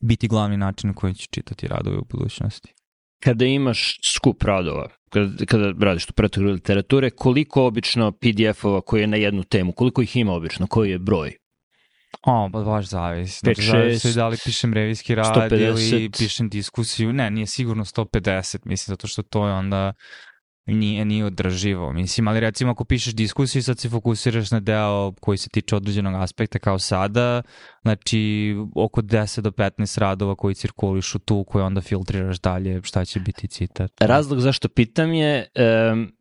biti 0.00 0.28
glavni 0.28 0.56
način 0.56 0.88
na 0.88 0.94
koji 0.94 1.14
će 1.14 1.26
čitati 1.30 1.68
radove 1.68 1.98
u 1.98 2.04
budućnosti. 2.10 2.74
Kada 3.22 3.44
imaš 3.44 3.98
skup 4.14 4.42
radova, 4.42 4.88
kada, 5.10 5.46
kada 5.46 5.72
radiš 5.80 6.06
tu 6.06 6.12
pretog 6.12 6.44
literature, 6.44 7.10
koliko 7.10 7.66
obično 7.66 8.12
PDF-ova 8.12 8.80
koji 8.80 9.00
je 9.00 9.06
na 9.06 9.16
jednu 9.16 9.42
temu, 9.42 9.72
koliko 9.72 10.02
ih 10.02 10.16
ima 10.16 10.32
obično, 10.32 10.66
koji 10.66 10.90
je 10.90 10.98
broj? 10.98 11.36
O, 12.26 12.50
pa 12.52 12.60
baš 12.60 12.86
zavisi. 12.86 13.46
5, 13.46 13.60
6, 13.60 13.72
zavisi 13.72 14.14
da 14.14 14.28
li 14.28 14.36
pišem 14.44 14.72
revijski 14.74 15.14
rad 15.14 15.50
150. 15.50 15.92
ili 15.92 16.10
pišem 16.10 16.48
diskusiju. 16.48 17.12
Ne, 17.12 17.30
nije 17.30 17.46
sigurno 17.46 17.84
150, 17.84 18.58
mislim, 18.64 18.92
zato 18.92 19.06
što 19.06 19.22
to 19.22 19.46
je 19.46 19.52
onda 19.52 19.92
nije, 20.74 21.04
nije 21.04 21.24
održivo. 21.24 21.92
Mislim, 21.92 22.28
ali 22.28 22.40
recimo 22.40 22.70
ako 22.70 22.84
pišeš 22.84 23.14
diskusiju 23.14 23.62
sad 23.62 23.78
se 23.78 23.88
fokusiraš 23.88 24.50
na 24.50 24.60
deo 24.60 25.12
koji 25.20 25.38
se 25.38 25.48
tiče 25.48 25.76
određenog 25.76 26.14
aspekta 26.14 26.58
kao 26.58 26.78
sada, 26.78 27.42
znači 27.82 28.54
oko 28.74 29.02
10 29.02 29.40
do 29.40 29.50
15 29.50 29.98
radova 29.98 30.34
koji 30.34 30.54
cirkulišu 30.54 31.18
tu 31.18 31.44
koje 31.44 31.64
onda 31.64 31.80
filtriraš 31.80 32.40
dalje 32.40 32.80
šta 32.82 33.04
će 33.04 33.20
biti 33.20 33.48
citat. 33.48 33.92
Razlog 34.00 34.40
zašto 34.40 34.68
pitam 34.68 35.12
je 35.12 35.46
um, 35.92 36.12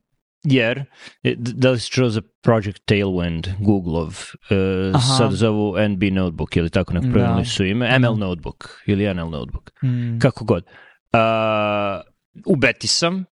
jer, 0.44 0.86
e, 1.24 1.36
da 1.38 1.72
li 1.72 1.80
si 1.80 1.92
čuo 1.92 2.10
za 2.10 2.22
Project 2.44 2.80
Tailwind, 2.86 3.48
Google-ov, 3.60 4.08
uh, 4.08 5.02
sad 5.18 5.32
zovu 5.32 5.76
NB 5.90 6.04
Notebook 6.12 6.56
ili 6.56 6.70
tako 6.70 6.94
nek 6.94 7.04
da. 7.04 7.46
su 7.46 7.66
ime, 7.66 8.00
ML 8.00 8.18
Notebook 8.18 8.82
ili 8.86 9.14
NL 9.14 9.30
Notebook, 9.30 9.72
mm. 9.84 10.20
kako 10.20 10.46
god. 10.46 10.64
Uh, 11.14 12.02
u 12.46 12.56
beti 12.56 12.88
sam, 12.88 13.26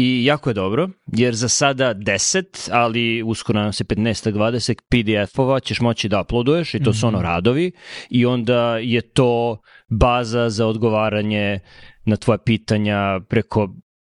I 0.00 0.24
jako 0.24 0.50
je 0.50 0.54
dobro, 0.54 0.88
jer 1.06 1.34
za 1.34 1.48
sada 1.48 1.94
10, 1.94 2.68
ali 2.72 3.22
uskoro 3.22 3.60
nam 3.62 3.72
se 3.72 3.84
15 3.84 4.32
20 4.32 4.74
PDF-ova 4.90 5.60
ćeš 5.60 5.80
moći 5.80 6.08
da 6.08 6.20
uploaduješ 6.20 6.74
i 6.74 6.82
to 6.82 6.92
su 6.92 7.06
ono 7.06 7.18
mhm. 7.18 7.26
radovi 7.26 7.72
i 8.10 8.26
onda 8.26 8.78
je 8.78 9.00
to 9.00 9.60
baza 9.88 10.50
za 10.50 10.66
odgovaranje 10.66 11.60
na 12.04 12.16
tvoje 12.16 12.38
pitanja 12.44 13.20
preko 13.28 13.68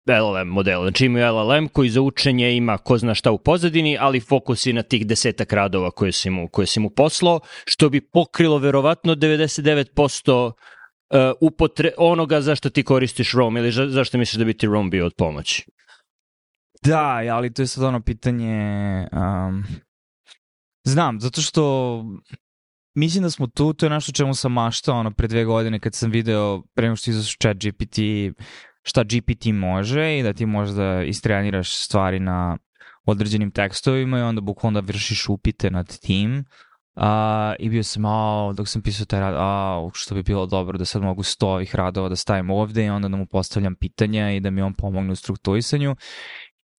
LLM 0.09 0.49
modela. 0.49 0.85
Znači 0.85 1.07
imaju 1.07 1.35
LLM 1.35 1.69
koji 1.69 1.91
za 1.91 2.01
učenje 2.01 2.57
ima 2.57 2.79
ko 2.79 2.99
zna 2.99 3.15
šta 3.15 3.31
u 3.31 3.39
pozadini, 3.39 3.97
ali 4.01 4.21
fokus 4.21 4.67
je 4.67 4.73
na 4.73 4.83
tih 4.83 5.07
desetak 5.07 5.53
radova 5.53 5.91
koje 5.91 6.13
si 6.13 6.31
mu, 6.31 6.49
koje 6.49 6.67
si 6.67 6.81
mu 6.81 6.91
poslao, 6.91 7.41
što 7.65 7.89
bi 7.89 8.01
pokrilo 8.01 8.59
verovatno 8.59 9.15
99% 9.15 10.47
uh, 10.47 10.53
upotre 11.41 11.91
onoga 11.97 12.41
zašto 12.41 12.71
ti 12.71 12.83
koristiš 12.83 13.33
ROM 13.33 13.57
ili 13.57 13.73
zašto 13.73 14.19
misliš 14.19 14.39
da 14.39 14.45
bi 14.45 14.55
ti 14.55 14.67
ROM 14.67 14.91
bio 14.91 15.07
od 15.07 15.15
pomoći? 15.15 15.76
Da, 16.87 17.23
ali 17.33 17.53
to 17.53 17.63
je 17.63 17.67
sad 17.67 17.85
ono 17.85 18.01
pitanje... 18.01 19.07
Um, 19.13 19.65
znam, 20.85 21.21
zato 21.21 21.41
što 21.41 22.05
mislim 22.95 23.23
da 23.23 23.31
smo 23.31 23.47
tu, 23.47 23.73
to 23.73 23.87
je 23.87 23.91
nešto 23.91 24.13
čemu 24.13 24.35
sam 24.35 24.53
maštao 24.53 24.99
ono 24.99 25.11
pre 25.11 25.29
dve 25.29 25.45
godine 25.45 25.79
kad 25.79 25.95
sam 25.95 26.11
video, 26.11 26.63
prema 26.75 26.97
što 26.97 27.11
izašu 27.11 27.37
chat 27.43 27.57
GPT, 27.57 27.99
šta 28.83 29.05
GPT 29.05 29.47
može 29.47 30.19
i 30.19 30.23
da 30.23 30.33
ti 30.33 30.47
možda 30.47 31.03
istreniraš 31.03 31.77
stvari 31.77 32.21
na 32.21 32.59
određenim 33.05 33.51
tekstovima 33.51 34.19
i 34.19 34.23
onda 34.23 34.41
bukvalno 34.41 34.81
da 34.81 34.87
vršiš 34.87 35.29
upite 35.29 35.71
nad 35.71 35.99
tim. 35.99 36.45
A, 36.97 37.55
I 37.59 37.69
bio 37.69 37.83
sam, 37.83 38.05
a, 38.05 38.53
dok 38.57 38.69
sam 38.69 38.83
pisao 38.83 39.07
taj 39.07 39.21
rad, 39.21 39.35
a, 39.39 39.89
što 39.95 40.15
bi 40.15 40.23
bilo 40.23 40.47
dobro 40.47 40.79
da 40.79 40.85
sad 40.85 41.03
mogu 41.03 41.23
sto 41.23 41.49
ovih 41.49 41.75
radova 41.75 42.09
da 42.09 42.17
stavim 42.17 42.51
ovde 42.51 42.85
i 42.85 42.89
onda 42.89 43.09
da 43.09 43.17
mu 43.17 43.27
postavljam 43.27 43.75
pitanja 43.75 44.31
i 44.33 44.41
da 44.41 44.51
mi 44.51 44.63
on 44.63 44.75
pomogne 44.75 45.13
u 45.13 45.17
strukturisanju. 45.17 45.97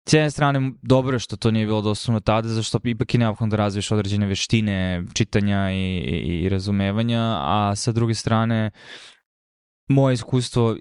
S 0.08 0.14
jedne 0.14 0.32
strane, 0.32 0.72
dobro 0.82 1.16
je 1.16 1.20
što 1.20 1.38
to 1.38 1.52
nije 1.52 1.66
bilo 1.66 1.82
dostupno 1.82 2.20
tada, 2.20 2.48
zašto 2.50 2.80
ipak 2.84 3.14
je 3.14 3.20
neophodno 3.20 3.52
da 3.52 3.58
razviješ 3.58 3.92
određene 3.92 4.26
veštine 4.26 5.04
čitanja 5.14 5.72
i, 5.72 5.98
i, 5.98 6.44
i 6.44 6.50
razumevanja, 6.50 7.22
a 7.40 7.74
sa 7.76 7.92
druge 7.92 8.14
strane, 8.14 8.72
moje 9.88 10.14
iskustvo, 10.14 10.76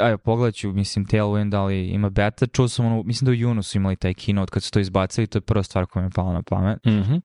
ajde, 0.00 0.18
pogledat 0.18 0.54
ću, 0.54 0.72
mislim, 0.72 1.06
Tailwind, 1.06 1.56
ali 1.56 1.86
ima 1.86 2.10
beta, 2.10 2.46
čuo 2.46 2.68
sam 2.68 2.86
ono, 2.86 3.02
mislim 3.02 3.26
da 3.26 3.30
u 3.30 3.34
junu 3.34 3.62
su 3.62 3.78
imali 3.78 3.96
taj 3.96 4.14
keynote 4.14 4.50
kad 4.50 4.62
su 4.62 4.70
to 4.70 4.80
izbacili, 4.80 5.26
to 5.26 5.38
je 5.38 5.42
prva 5.42 5.62
stvar 5.62 5.86
koja 5.86 6.02
mi 6.02 6.06
je 6.06 6.12
pala 6.14 6.32
na 6.32 6.42
pamet. 6.42 6.78
Mm 6.86 6.90
-hmm. 6.90 7.20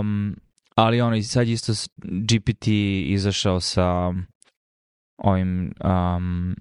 um, 0.00 0.36
ali 0.74 1.00
ono, 1.00 1.22
sad 1.22 1.48
isto 1.48 1.72
GPT 2.02 2.66
izašao 3.06 3.60
sa 3.60 4.12
ovim 5.18 5.72
um, 5.84 6.56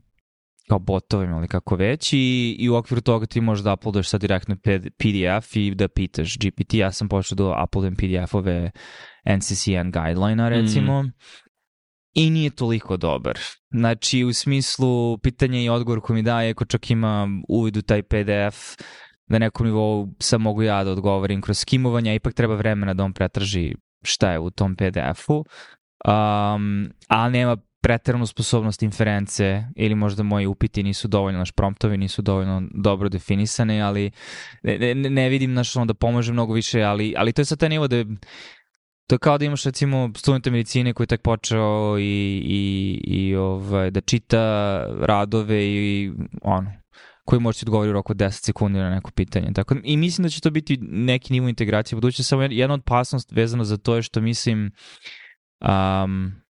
kao 0.69 0.80
botovima 0.80 1.38
ili 1.38 1.47
kako 1.47 1.75
već 1.75 2.13
i, 2.13 2.56
i 2.60 2.69
u 2.69 2.75
okviru 2.75 3.01
toga 3.01 3.25
ti 3.25 3.41
možeš 3.41 3.63
da 3.63 3.73
uploadaš 3.73 4.10
sad 4.10 4.21
direktno 4.21 4.56
PDF 4.97 5.56
i 5.56 5.75
da 5.75 5.88
pitaš 5.88 6.38
GPT. 6.38 6.73
Ja 6.73 6.91
sam 6.91 7.10
počeo 7.10 7.36
da 7.36 7.63
uploadam 7.63 7.95
PDF-ove 7.95 8.71
NCCN 9.38 9.91
guideline-a 9.91 10.49
recimo 10.49 11.04
mm. 11.04 11.12
i 12.13 12.30
nije 12.30 12.49
toliko 12.49 12.97
dobar. 12.97 13.39
Znači 13.71 14.23
u 14.23 14.34
smislu 14.34 15.17
pitanja 15.17 15.60
i 15.60 15.69
odgovor 15.69 16.01
koji 16.01 16.15
mi 16.15 16.23
daje, 16.23 16.51
ako 16.51 16.65
čak 16.65 16.91
ima 16.91 17.28
uvid 17.49 17.78
u 17.78 17.82
taj 17.82 18.04
PDF, 18.04 18.75
da 19.28 19.39
nekom 19.39 19.65
nivou 19.65 20.08
sam 20.19 20.41
mogu 20.41 20.63
ja 20.63 20.84
da 20.84 20.91
odgovorim 20.91 21.41
kroz 21.41 21.58
skimovanja, 21.58 22.13
ipak 22.13 22.34
treba 22.34 22.56
vremena 22.56 22.93
da 22.93 23.04
on 23.04 23.13
pretraži 23.13 23.75
šta 24.04 24.32
je 24.32 24.39
u 24.39 24.49
tom 24.49 24.75
PDF-u, 24.75 25.36
um, 25.36 26.89
a 27.08 27.30
nema 27.30 27.58
preteranu 27.85 28.25
sposobnost 28.25 28.83
inference 28.83 29.63
ili 29.75 29.95
možda 29.95 30.23
moji 30.23 30.45
upiti 30.45 30.83
nisu 30.83 31.07
dovoljno, 31.07 31.39
naš 31.39 31.51
promptovi 31.51 31.97
nisu 31.97 32.21
dovoljno 32.21 32.61
dobro 32.73 33.09
definisane, 33.09 33.81
ali 33.81 34.11
ne, 34.63 34.95
ne, 34.95 35.09
ne 35.09 35.29
vidim 35.29 35.53
naš 35.53 35.75
ono 35.75 35.85
da 35.85 35.93
pomaže 35.93 36.33
mnogo 36.33 36.53
više, 36.53 36.81
ali, 36.81 37.13
ali 37.17 37.33
to 37.33 37.41
je 37.41 37.45
sad 37.45 37.59
taj 37.59 37.69
nivo 37.69 37.87
da 37.87 37.95
je, 37.95 38.05
to 39.07 39.15
je 39.15 39.19
kao 39.19 39.37
da 39.37 39.45
imaš 39.45 39.63
recimo 39.63 40.11
studenta 40.17 40.51
medicine 40.51 40.93
koji 40.93 41.05
je 41.05 41.07
tak 41.07 41.21
počeo 41.21 41.97
i, 41.99 42.41
i, 42.45 43.01
i 43.03 43.35
ovaj, 43.35 43.91
da 43.91 44.01
čita 44.01 44.39
radove 44.99 45.65
i 45.65 46.11
ono, 46.41 46.71
koji 47.25 47.39
može 47.39 47.59
ti 47.59 47.65
odgovori 47.65 47.89
u 47.89 47.93
roku 47.93 48.13
10 48.13 48.45
sekundi 48.45 48.79
na 48.79 48.89
neko 48.89 49.11
pitanje. 49.11 49.53
Tako, 49.53 49.75
I 49.83 49.97
mislim 49.97 50.23
da 50.23 50.29
će 50.29 50.41
to 50.41 50.49
biti 50.49 50.77
neki 50.81 51.33
nivo 51.33 51.49
integracije 51.49 51.95
buduće. 51.95 52.23
Samo 52.23 52.43
jedna 52.43 52.75
opasnost 52.75 53.31
vezana 53.31 53.63
za 53.63 53.77
to 53.77 53.95
je 53.95 54.01
što 54.01 54.21
mislim 54.21 54.71
um, 55.61 56.44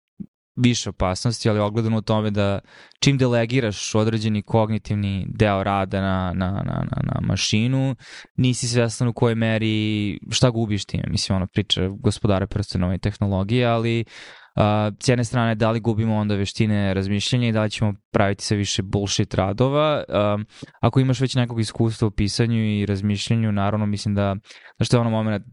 više 0.56 0.90
opasnosti, 0.90 1.50
ali 1.50 1.60
ogledano 1.60 1.98
u 1.98 2.02
tome 2.02 2.32
da 2.32 2.60
čim 3.00 3.18
delegiraš 3.18 3.96
određeni 3.96 4.42
kognitivni 4.42 5.26
deo 5.30 5.64
rada 5.64 6.02
na, 6.02 6.34
na, 6.36 6.52
na, 6.52 6.64
na, 6.64 7.02
na 7.04 7.22
mašinu, 7.22 7.96
nisi 8.38 8.68
svestan 8.68 9.08
u 9.08 9.14
kojoj 9.14 9.36
meri 9.36 10.20
šta 10.32 10.50
gubiš 10.50 10.86
time. 10.86 11.04
Mislim, 11.08 11.36
ono 11.36 11.48
priča 11.48 11.88
gospodara 11.88 12.48
prstenove 12.48 12.98
tehnologije, 12.98 13.66
ali 13.66 14.06
Uh, 14.56 14.94
s 15.00 15.08
jedne 15.08 15.24
strane, 15.24 15.56
da 15.56 15.72
li 15.72 15.80
gubimo 15.80 16.16
onda 16.16 16.36
veštine 16.36 16.94
razmišljanja 16.94 17.48
i 17.48 17.52
da 17.52 17.64
li 17.64 17.70
ćemo 17.70 17.94
praviti 18.12 18.44
sve 18.44 18.58
više 18.58 18.82
bullshit 18.82 19.34
radova. 19.34 20.04
Uh, 20.08 20.46
ako 20.82 21.00
imaš 21.00 21.20
već 21.20 21.36
nekog 21.36 21.60
iskustva 21.60 22.08
u 22.08 22.12
pisanju 22.12 22.66
i 22.66 22.86
razmišljanju, 22.86 23.52
naravno 23.52 23.86
mislim 23.86 24.16
da, 24.16 24.36
da 24.80 24.86
što 24.86 24.98
je 24.98 25.02
ono 25.02 25.10
moment 25.10 25.46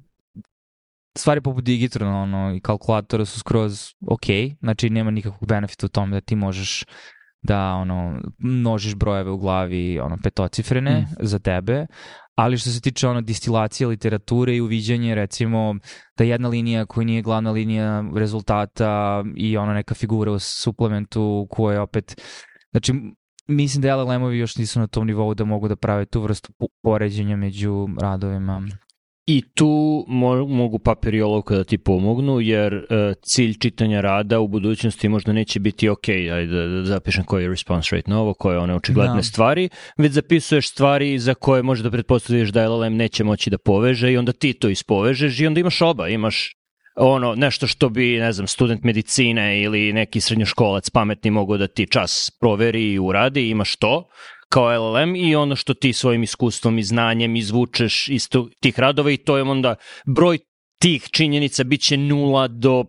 stvari 1.18 1.40
poput 1.40 1.64
digitrona 1.64 2.22
ono, 2.22 2.54
i 2.54 2.60
kalkulatora 2.60 3.24
su 3.24 3.38
skroz 3.38 3.94
ok, 4.10 4.26
znači 4.60 4.90
nema 4.90 5.10
nikakvog 5.10 5.48
benefita 5.48 5.86
u 5.86 5.88
tome 5.88 6.16
da 6.16 6.20
ti 6.20 6.36
možeš 6.36 6.84
da 7.42 7.72
ono 7.72 8.20
množiš 8.38 8.94
brojeve 8.94 9.30
u 9.30 9.38
glavi 9.38 10.00
ono 10.00 10.16
petocifrene 10.22 11.00
mm. 11.00 11.06
za 11.20 11.38
tebe, 11.38 11.86
ali 12.34 12.58
što 12.58 12.70
se 12.70 12.80
tiče 12.80 13.08
ono 13.08 13.20
distilacije 13.20 13.86
literature 13.86 14.56
i 14.56 14.60
uviđanje 14.60 15.14
recimo 15.14 15.74
da 16.18 16.24
jedna 16.24 16.48
linija 16.48 16.86
koja 16.86 17.04
nije 17.04 17.22
glavna 17.22 17.50
linija 17.50 18.04
rezultata 18.16 19.24
i 19.36 19.56
ona 19.56 19.74
neka 19.74 19.94
figura 19.94 20.32
u 20.32 20.38
suplementu 20.38 21.46
koja 21.50 21.82
opet 21.82 22.20
znači 22.70 22.92
mislim 23.48 23.82
da 23.82 23.96
LLM-ovi 23.96 24.38
još 24.38 24.56
nisu 24.56 24.80
na 24.80 24.86
tom 24.86 25.06
nivou 25.06 25.34
da 25.34 25.44
mogu 25.44 25.68
da 25.68 25.76
prave 25.76 26.06
tu 26.06 26.20
vrstu 26.20 26.52
poređenja 26.82 27.36
među 27.36 27.88
radovima. 28.00 28.62
I 29.32 29.42
tu 29.54 30.04
mo 30.08 30.46
mogu 30.46 30.78
papir 30.78 31.14
i 31.14 31.22
olovka 31.22 31.56
da 31.56 31.64
ti 31.64 31.78
pomognu, 31.78 32.40
jer 32.40 32.74
uh, 32.74 32.82
cilj 33.22 33.54
čitanja 33.58 34.00
rada 34.00 34.40
u 34.40 34.48
budućnosti 34.48 35.08
možda 35.08 35.32
neće 35.32 35.60
biti 35.60 35.88
ok, 35.88 36.08
ajde 36.08 36.46
da, 36.46 36.66
da 36.66 36.84
zapišem 36.84 37.24
koji 37.24 37.42
je 37.42 37.48
response 37.48 37.96
rate 37.96 38.10
na 38.10 38.20
ovo, 38.20 38.34
koje 38.34 38.58
one 38.58 38.74
očigledne 38.74 39.16
da. 39.16 39.22
stvari, 39.22 39.68
već 39.98 40.12
zapisuješ 40.12 40.68
stvari 40.68 41.18
za 41.18 41.34
koje 41.34 41.62
možeš 41.62 41.82
da 41.82 41.90
pretpostaviš 41.90 42.48
da 42.48 42.68
LLM 42.68 42.96
neće 42.96 43.24
moći 43.24 43.50
da 43.50 43.58
poveže 43.58 44.12
i 44.12 44.16
onda 44.16 44.32
ti 44.32 44.52
to 44.52 44.68
ispovežeš 44.68 45.40
i 45.40 45.46
onda 45.46 45.60
imaš 45.60 45.82
oba, 45.82 46.08
imaš 46.08 46.52
ono, 46.96 47.34
nešto 47.34 47.66
što 47.66 47.88
bi, 47.88 48.18
ne 48.18 48.32
znam, 48.32 48.46
student 48.46 48.84
medicine 48.84 49.62
ili 49.62 49.92
neki 49.92 50.20
srednjoškolac 50.20 50.90
pametni 50.90 51.30
mogu 51.30 51.56
da 51.56 51.66
ti 51.66 51.86
čas 51.86 52.30
proveri 52.40 52.92
i 52.92 52.98
uradi, 52.98 53.50
imaš 53.50 53.76
to, 53.76 54.08
kao 54.52 54.92
LLM 54.92 55.16
i 55.16 55.36
ono 55.36 55.56
što 55.56 55.74
ti 55.74 55.92
svojim 55.92 56.22
iskustvom 56.22 56.78
i 56.78 56.82
znanjem 56.82 57.36
izvučeš 57.36 58.08
iz 58.08 58.28
tih 58.60 58.78
radova 58.78 59.10
i 59.10 59.16
to 59.16 59.36
je 59.36 59.42
onda 59.42 59.74
broj 60.06 60.38
tih 60.80 61.08
činjenica 61.10 61.64
bit 61.64 61.80
će 61.80 61.96
0 61.96 62.48
do 62.48 62.84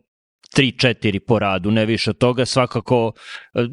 3-4 0.58 1.20
po 1.28 1.40
radu, 1.40 1.72
ne 1.72 1.86
više 1.86 2.10
od 2.10 2.18
toga. 2.18 2.46
Svakako 2.46 3.12
eh, 3.54 3.68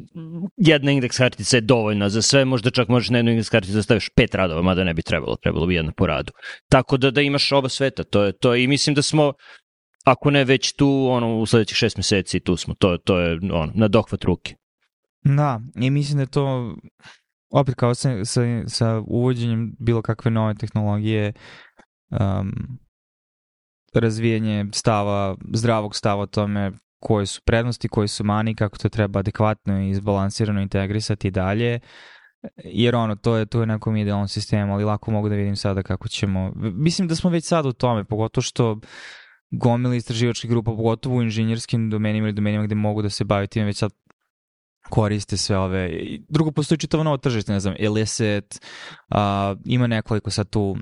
jedna 0.56 0.90
indeks 0.90 1.18
kartica 1.18 1.56
je 1.56 1.60
dovoljna 1.60 2.08
za 2.08 2.22
sve, 2.22 2.44
možda 2.44 2.70
čak 2.70 2.88
možeš 2.88 3.10
na 3.10 3.18
jednu 3.18 3.30
indeks 3.30 3.48
karticu 3.48 3.74
da 3.74 3.82
staviš 3.82 4.08
pet 4.16 4.34
radova, 4.34 4.62
mada 4.62 4.84
ne 4.84 4.94
bi 4.94 5.02
trebalo, 5.02 5.36
trebalo 5.36 5.66
bi 5.66 5.74
jedna 5.74 5.92
po 5.92 6.06
radu. 6.06 6.32
Tako 6.68 6.96
da 6.96 7.10
da 7.10 7.20
imaš 7.20 7.52
oba 7.52 7.68
sveta, 7.68 8.04
to 8.04 8.22
je 8.22 8.32
to 8.32 8.54
i 8.54 8.66
mislim 8.66 8.94
da 8.94 9.02
smo 9.02 9.32
ako 10.04 10.30
ne 10.30 10.44
već 10.44 10.72
tu, 10.72 11.06
ono, 11.10 11.38
u 11.38 11.46
sledećih 11.46 11.76
šest 11.76 11.96
meseci 11.96 12.40
tu 12.40 12.56
smo, 12.56 12.74
to, 12.74 12.96
to 12.96 13.18
je 13.18 13.38
ono, 13.52 13.72
na 13.74 13.88
dohvat 13.88 14.24
ruke. 14.24 14.54
Da, 15.24 15.60
i 15.80 15.90
mislim 15.90 16.16
da 16.16 16.22
je 16.22 16.30
to 16.30 16.74
opet 17.50 17.74
kao 17.74 17.94
sa, 17.94 18.24
sa, 18.24 18.40
sa 18.66 19.02
uvođenjem 19.06 19.76
bilo 19.78 20.02
kakve 20.02 20.30
nove 20.30 20.54
tehnologije, 20.54 21.32
um, 22.10 22.52
razvijanje 23.94 24.66
stava, 24.72 25.36
zdravog 25.54 25.96
stava 25.96 26.22
o 26.22 26.26
tome 26.26 26.72
koje 27.00 27.26
su 27.26 27.40
prednosti, 27.44 27.88
koje 27.88 28.08
su 28.08 28.24
mani, 28.24 28.54
kako 28.54 28.78
to 28.78 28.88
treba 28.88 29.20
adekvatno 29.20 29.80
i 29.80 29.90
izbalansirano 29.90 30.60
integrisati 30.60 31.30
dalje, 31.30 31.80
jer 32.64 32.96
ono, 32.96 33.16
to 33.16 33.36
je, 33.36 33.46
to 33.46 33.60
je 33.60 33.66
nekom 33.66 33.96
idealnom 33.96 34.28
sistemu, 34.28 34.74
ali 34.74 34.84
lako 34.84 35.10
mogu 35.10 35.28
da 35.28 35.34
vidim 35.34 35.56
sada 35.56 35.82
kako 35.82 36.08
ćemo, 36.08 36.52
mislim 36.56 37.08
da 37.08 37.14
smo 37.14 37.30
već 37.30 37.44
sad 37.44 37.66
u 37.66 37.72
tome, 37.72 38.04
pogotovo 38.04 38.42
što 38.42 38.80
gomili 39.50 39.96
istraživačkih 39.96 40.50
grupa, 40.50 40.70
pogotovo 40.70 41.16
u 41.16 41.22
inženjerskim 41.22 41.90
domenima 41.90 42.26
ili 42.26 42.34
domenima 42.34 42.64
gde 42.64 42.74
mogu 42.74 43.02
da 43.02 43.10
se 43.10 43.24
baviti 43.24 43.62
već 43.62 43.78
sad 43.78 43.92
koriste 44.88 45.36
sve 45.36 45.58
ove. 45.58 45.90
Drugo, 46.28 46.50
postoji 46.50 46.78
čitavo 46.78 47.04
novo 47.04 47.16
tržište, 47.16 47.52
ne 47.52 47.60
znam, 47.60 47.74
Elicit, 47.78 48.60
uh, 49.10 49.16
ima 49.64 49.86
nekoliko 49.86 50.30
sad 50.30 50.50
tu 50.50 50.76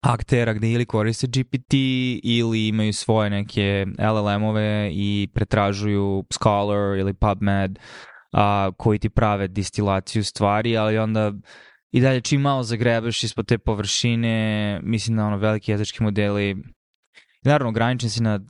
aktera 0.00 0.52
gde 0.52 0.70
ili 0.70 0.86
koriste 0.86 1.26
GPT 1.26 1.74
ili 2.22 2.68
imaju 2.68 2.92
svoje 2.92 3.30
neke 3.30 3.86
LLM-ove 3.98 4.90
i 4.92 5.28
pretražuju 5.34 6.24
Scholar 6.32 6.98
ili 6.98 7.14
PubMed 7.14 7.78
a, 8.32 8.70
koji 8.76 8.98
ti 8.98 9.08
prave 9.10 9.48
distilaciju 9.48 10.24
stvari, 10.24 10.76
ali 10.76 10.98
onda 10.98 11.32
i 11.92 12.00
dalje 12.00 12.20
čim 12.20 12.40
malo 12.40 12.62
zagrebeš 12.62 13.24
ispod 13.24 13.46
te 13.46 13.58
površine, 13.58 14.80
mislim 14.82 15.16
da 15.16 15.24
ono 15.24 15.36
veliki 15.36 15.70
jezički 15.70 16.02
modeli 16.02 16.56
naravno 17.44 17.68
ograničen 17.68 18.10
si 18.10 18.22
na 18.22 18.40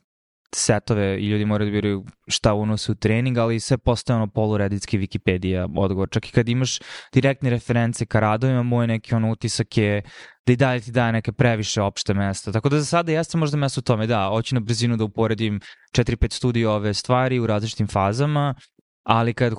setove 0.55 1.19
i 1.21 1.27
ljudi 1.27 1.45
moraju 1.45 1.71
da 1.71 1.73
biraju 1.73 2.05
šta 2.29 2.55
unose 2.55 2.93
u 2.93 2.95
trening, 2.95 3.39
ali 3.39 3.61
sve 3.61 3.79
postaje 3.79 4.17
ono 4.17 4.27
polureditski 4.27 4.99
Wikipedia 4.99 5.69
odgovor. 5.77 6.09
Čak 6.11 6.29
i 6.29 6.33
kad 6.33 6.49
imaš 6.49 6.79
direktne 7.13 7.51
reference 7.51 8.07
ka 8.07 8.21
radovima, 8.21 8.63
moj 8.63 8.87
neki 8.87 9.15
ono 9.15 9.31
utisak 9.31 9.77
je 9.77 10.03
da 10.47 10.53
i 10.53 10.57
dalje 10.57 10.81
ti 10.81 10.91
daje 10.91 11.13
neke 11.13 11.33
previše 11.33 11.83
opšte 11.83 12.15
mesta. 12.15 12.53
Tako 12.53 12.69
da 12.69 12.79
za 12.79 12.85
sada 12.85 13.13
jeste 13.13 13.39
možda 13.39 13.57
mesto 13.57 13.79
u 13.79 13.83
tome, 13.83 14.07
da, 14.07 14.29
hoću 14.29 14.55
na 14.55 14.61
brzinu 14.61 14.97
da 14.97 15.05
uporedim 15.05 15.61
4-5 15.97 16.33
studija 16.33 16.71
ove 16.71 16.95
stvari 16.95 17.39
u 17.39 17.47
različitim 17.47 17.87
fazama, 17.87 18.55
ali 19.03 19.35
kad 19.35 19.55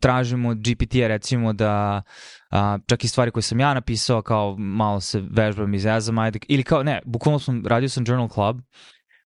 tražimo 0.00 0.54
GPT-a 0.54 1.08
recimo 1.08 1.52
da 1.52 2.02
a, 2.50 2.78
čak 2.86 3.04
i 3.04 3.08
stvari 3.08 3.30
koje 3.30 3.42
sam 3.42 3.60
ja 3.60 3.74
napisao 3.74 4.22
kao 4.22 4.56
malo 4.58 5.00
se 5.00 5.22
vežbam 5.30 5.74
iz 5.74 5.86
ezama, 5.86 6.32
ili 6.48 6.62
kao 6.62 6.82
ne, 6.82 7.00
bukvalno 7.04 7.38
sam 7.38 7.66
radio 7.66 7.88
sam 7.88 8.04
Journal 8.06 8.28
Club 8.28 8.60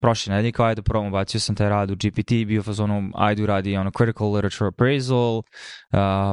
prošle 0.07 0.35
nedelje, 0.35 0.53
kao 0.53 0.66
ajde 0.66 0.83
probamo, 0.83 1.11
bacio 1.11 1.40
sam 1.40 1.57
taj 1.57 1.69
rad 1.69 1.90
u 1.90 1.95
GPT, 1.95 2.31
bio 2.47 2.62
fazonu, 2.62 3.11
ajde 3.14 3.47
radi 3.47 3.77
ono 3.77 3.90
critical 3.90 4.33
literature 4.33 4.69
appraisal, 4.69 5.37
uh, 5.38 5.42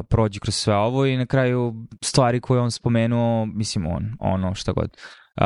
prođi 0.10 0.40
kroz 0.40 0.56
sve 0.56 0.76
ovo 0.76 1.06
i 1.06 1.18
na 1.18 1.26
kraju 1.26 1.74
stvari 2.02 2.42
koje 2.42 2.62
on 2.62 2.72
spomenuo, 2.72 3.46
mislim 3.46 3.88
on, 3.88 4.16
ono 4.20 4.54
šta 4.56 4.72
god, 4.72 4.98
uh, 5.42 5.46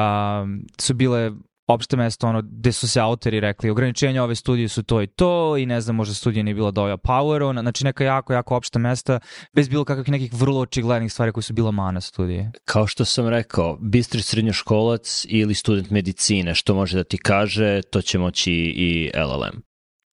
su 0.80 0.94
bile 0.94 1.32
opšte 1.68 1.98
mesto 1.98 2.28
ono 2.28 2.42
gde 2.42 2.72
su 2.72 2.88
se 2.88 3.00
autori 3.00 3.40
rekli 3.40 3.70
ograničenja 3.70 4.24
ove 4.24 4.36
studije 4.36 4.70
su 4.70 4.84
to 4.84 5.02
i 5.02 5.08
to 5.08 5.58
i 5.58 5.66
ne 5.66 5.82
znam 5.82 5.96
možda 5.96 6.14
studija 6.14 6.44
nije 6.44 6.56
bila 6.56 6.72
doja 6.72 6.98
power 6.98 7.62
znači 7.62 7.84
neka 7.84 8.04
jako 8.04 8.34
jako 8.34 8.56
opšta 8.56 8.80
mesta 8.80 9.20
bez 9.54 9.70
bilo 9.70 9.86
kakvih 9.86 10.10
nekih 10.10 10.34
vrlo 10.34 10.60
očiglednih 10.60 11.14
stvari 11.14 11.32
koje 11.32 11.44
su 11.44 11.54
bila 11.54 11.72
mana 11.72 12.02
studije. 12.02 12.52
Kao 12.66 12.88
što 12.88 13.06
sam 13.06 13.28
rekao, 13.28 13.78
bistri 13.82 14.22
srednjoškolac 14.22 15.26
ili 15.30 15.54
student 15.54 15.90
medicine 15.90 16.56
što 16.56 16.76
može 16.76 16.98
da 16.98 17.04
ti 17.04 17.18
kaže 17.18 17.82
to 17.82 18.02
će 18.02 18.20
moći 18.20 18.54
i 18.54 19.12
LLM. 19.16 19.62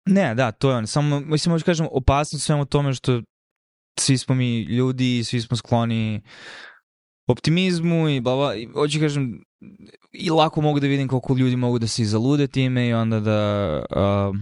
Ne, 0.06 0.36
da, 0.36 0.52
to 0.52 0.70
je 0.70 0.76
on. 0.76 0.88
Samo, 0.88 1.20
mislim, 1.20 1.52
možda 1.52 1.66
kažem, 1.66 1.88
opasnost 1.92 2.46
svemu 2.46 2.66
tome 2.66 2.94
što 2.94 3.22
svi 4.00 4.18
smo 4.18 4.36
mi 4.36 4.62
ljudi, 4.62 5.24
svi 5.24 5.42
smo 5.42 5.58
skloni 5.58 6.22
optimizmu 7.28 8.10
i 8.10 8.22
bla 8.22 8.36
bla. 8.36 8.54
Hoću 8.74 9.00
kažem, 9.00 9.44
i 10.12 10.30
lako 10.30 10.62
mogu 10.62 10.80
da 10.80 10.88
vidim 10.88 11.08
koliko 11.08 11.36
ljudi 11.36 11.56
mogu 11.56 11.80
da 11.80 11.88
se 11.88 12.02
izalude 12.02 12.48
time 12.48 12.88
i 12.88 12.94
onda 12.94 13.20
da 13.20 13.84
uh, 13.90 14.36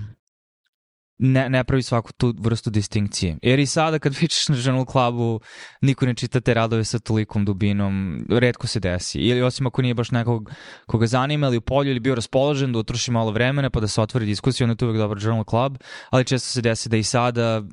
ne, 1.24 1.50
ne 1.50 1.64
pravi 1.64 1.84
svaku 1.84 2.14
tu 2.14 2.34
vrstu 2.40 2.70
distinkcije. 2.70 3.38
Jer 3.42 3.60
i 3.60 3.66
sada 3.66 4.00
kad 4.00 4.16
pričaš 4.16 4.48
na 4.48 4.56
Journal 4.56 4.86
Clubu, 4.86 5.40
niko 5.82 6.06
ne 6.06 6.16
čita 6.16 6.42
te 6.42 6.54
radove 6.54 6.84
sa 6.84 7.00
tolikom 7.00 7.46
dubinom, 7.46 8.26
redko 8.30 8.68
se 8.68 8.80
desi. 8.80 9.20
Ili 9.20 9.42
osim 9.42 9.68
ako 9.68 9.82
nije 9.82 9.94
baš 9.94 10.12
nekog 10.12 10.52
koga 10.86 11.08
zanima 11.08 11.48
ili 11.48 11.58
u 11.58 11.62
polju 11.62 11.92
ili 11.92 12.00
bio 12.00 12.16
raspoložen 12.16 12.74
da 12.74 12.80
utroši 12.80 13.12
malo 13.12 13.32
vremena 13.32 13.70
pa 13.70 13.80
da 13.80 13.88
se 13.88 14.02
otvori 14.02 14.26
diskusija, 14.26 14.66
onda 14.66 14.72
je 14.72 14.78
to 14.78 14.86
uvek 14.86 14.98
dobar 14.98 15.18
Journal 15.22 15.44
Club, 15.50 15.78
ali 16.10 16.26
često 16.26 16.50
se 16.50 16.62
desi 16.62 16.90
da 16.90 16.98
i 16.98 17.04
sada 17.04 17.64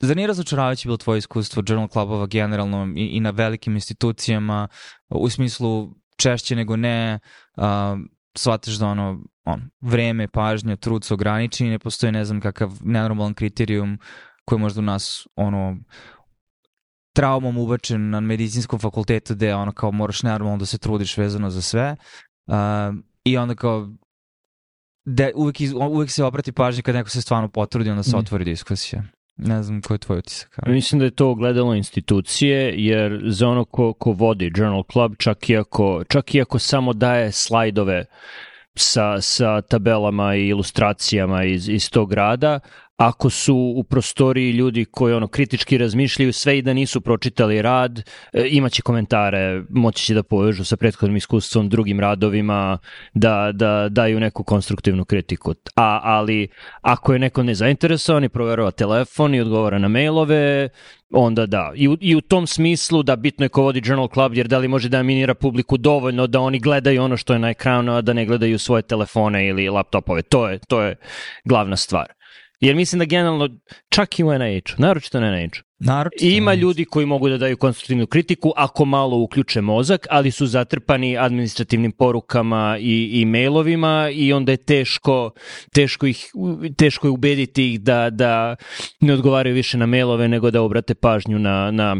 Zar 0.00 0.16
nije 0.16 0.26
razočaravajuće 0.26 0.88
bilo 0.88 0.96
tvoje 0.96 1.18
iskustvo 1.18 1.62
Journal 1.66 1.88
Clubova 1.88 2.26
generalno 2.26 2.92
i, 2.96 3.06
i 3.06 3.20
na 3.20 3.30
velikim 3.30 3.74
institucijama 3.74 4.68
u 5.08 5.30
smislu 5.30 5.90
češće 6.16 6.56
nego 6.56 6.76
ne 6.76 7.18
uh, 7.56 7.64
shvataš 8.36 8.74
da 8.74 8.86
ono, 8.86 9.24
on, 9.44 9.70
vreme, 9.80 10.28
pažnja, 10.28 10.76
trud 10.76 11.04
su 11.04 11.14
ograničeni, 11.14 11.70
ne 11.70 11.78
postoji 11.78 12.12
ne 12.12 12.24
znam 12.24 12.40
kakav 12.40 12.72
nenormalan 12.80 13.34
kriterijum 13.34 13.98
koji 14.44 14.58
možda 14.58 14.80
u 14.80 14.84
nas 14.84 15.26
ono 15.36 15.76
traumom 17.12 17.58
ubačen 17.58 18.10
na 18.10 18.20
medicinskom 18.20 18.78
fakultetu 18.78 19.34
gde 19.34 19.54
ono 19.54 19.72
kao 19.72 19.92
moraš 19.92 20.22
nenormalno 20.22 20.58
da 20.58 20.66
se 20.66 20.78
trudiš 20.78 21.16
vezano 21.16 21.50
za 21.50 21.62
sve 21.62 21.96
uh, 22.46 22.54
i 23.24 23.36
onda 23.36 23.54
kao 23.54 23.88
de, 25.04 25.32
uvek, 25.34 25.56
uvek 25.90 26.10
se 26.10 26.24
obrati 26.24 26.52
pažnje 26.52 26.82
kad 26.82 26.94
neko 26.94 27.10
se 27.10 27.22
stvarno 27.22 27.48
potrudi 27.48 27.90
onda 27.90 28.02
se 28.02 28.16
mm. 28.16 28.18
otvori 28.18 28.44
diskusija. 28.44 29.02
Ne 29.42 29.62
znam 29.62 29.82
koji 29.82 29.94
je 29.94 29.98
tvoj 29.98 30.18
utisak. 30.18 30.58
Ali. 30.62 30.74
Mislim 30.74 30.98
da 30.98 31.04
je 31.04 31.10
to 31.10 31.30
ogledalo 31.30 31.74
institucije, 31.74 32.74
jer 32.76 33.22
za 33.26 33.48
ono 33.48 33.64
ko, 33.64 33.92
ko 33.92 34.12
vodi 34.12 34.52
Journal 34.56 34.82
Club, 34.92 35.14
čak 35.18 35.50
i 35.50 35.56
ako, 35.56 36.04
čak 36.08 36.34
i 36.34 36.40
ako 36.40 36.58
samo 36.58 36.92
daje 36.92 37.32
slajdove 37.32 38.04
sa, 38.74 39.20
sa 39.20 39.60
tabelama 39.60 40.34
i 40.36 40.48
ilustracijama 40.48 41.44
iz, 41.44 41.68
iz 41.68 41.90
tog 41.90 42.12
rada, 42.12 42.60
ako 43.00 43.30
su 43.30 43.56
u 43.76 43.84
prostoriji 43.84 44.52
ljudi 44.52 44.84
koji 44.84 45.14
ono 45.14 45.28
kritički 45.28 45.78
razmišljaju 45.78 46.32
sve 46.32 46.58
i 46.58 46.62
da 46.62 46.72
nisu 46.72 47.00
pročitali 47.00 47.62
rad, 47.62 48.02
e, 48.32 48.46
imaće 48.50 48.82
komentare, 48.82 49.62
moći 49.70 50.04
će 50.04 50.14
da 50.14 50.22
povežu 50.22 50.64
sa 50.64 50.76
prethodnim 50.76 51.16
iskustvom, 51.16 51.68
drugim 51.68 52.00
radovima, 52.00 52.78
da, 53.14 53.50
da 53.52 53.88
daju 53.88 54.20
neku 54.20 54.44
konstruktivnu 54.44 55.04
kritiku. 55.04 55.54
A, 55.76 56.00
ali 56.02 56.48
ako 56.80 57.12
je 57.12 57.18
neko 57.18 57.42
nezainteresovan 57.42 58.24
i 58.24 58.28
proverava 58.28 58.70
telefon 58.70 59.34
i 59.34 59.40
odgovara 59.40 59.78
na 59.78 59.88
mailove, 59.88 60.68
onda 61.10 61.46
da. 61.46 61.72
I 61.74 61.88
u, 61.88 61.96
I 62.00 62.16
u 62.16 62.20
tom 62.20 62.46
smislu 62.46 63.02
da 63.02 63.16
bitno 63.16 63.44
je 63.44 63.48
ko 63.48 63.62
vodi 63.62 63.82
Journal 63.84 64.08
Club, 64.08 64.34
jer 64.34 64.48
da 64.48 64.58
li 64.58 64.68
može 64.68 64.88
da 64.88 65.02
minira 65.02 65.34
publiku 65.34 65.76
dovoljno 65.76 66.26
da 66.26 66.40
oni 66.40 66.58
gledaju 66.58 67.02
ono 67.02 67.16
što 67.16 67.32
je 67.32 67.38
na 67.38 67.50
ekranu, 67.50 67.92
a 67.92 68.00
da 68.00 68.12
ne 68.12 68.26
gledaju 68.26 68.58
svoje 68.58 68.82
telefone 68.82 69.46
ili 69.46 69.68
laptopove. 69.68 70.22
To 70.22 70.48
je, 70.48 70.58
to 70.58 70.82
je 70.82 70.96
glavna 71.44 71.76
stvar. 71.76 72.06
Jer 72.60 72.76
mislim 72.76 72.98
da 72.98 73.04
generalno, 73.04 73.48
čak 73.88 74.18
i 74.18 74.24
u 74.24 74.38
NIH-u, 74.38 74.82
naročito 74.82 75.20
na 75.20 75.30
NIH-u, 75.36 75.69
Naročito. 75.82 76.24
Ima 76.24 76.54
ljudi 76.54 76.84
koji 76.84 77.06
mogu 77.06 77.28
da 77.28 77.38
daju 77.38 77.56
konstruktivnu 77.56 78.06
kritiku 78.06 78.52
ako 78.56 78.84
malo 78.84 79.16
uključe 79.16 79.60
mozak, 79.60 80.06
ali 80.10 80.30
su 80.30 80.46
zatrpani 80.46 81.18
administrativnim 81.18 81.92
porukama 81.92 82.76
i, 82.80 83.20
i 83.20 83.24
mailovima 83.24 84.10
i 84.12 84.32
onda 84.32 84.52
je 84.52 84.56
teško, 84.56 85.30
teško, 85.72 86.06
ih, 86.06 86.26
teško 86.76 87.06
je 87.06 87.10
ubediti 87.10 87.72
ih 87.72 87.80
da, 87.80 88.10
da 88.10 88.56
ne 89.00 89.12
odgovaraju 89.12 89.54
više 89.54 89.78
na 89.78 89.86
mailove 89.86 90.28
nego 90.28 90.50
da 90.50 90.62
obrate 90.62 90.94
pažnju 90.94 91.38
na, 91.38 91.70
na 91.70 91.96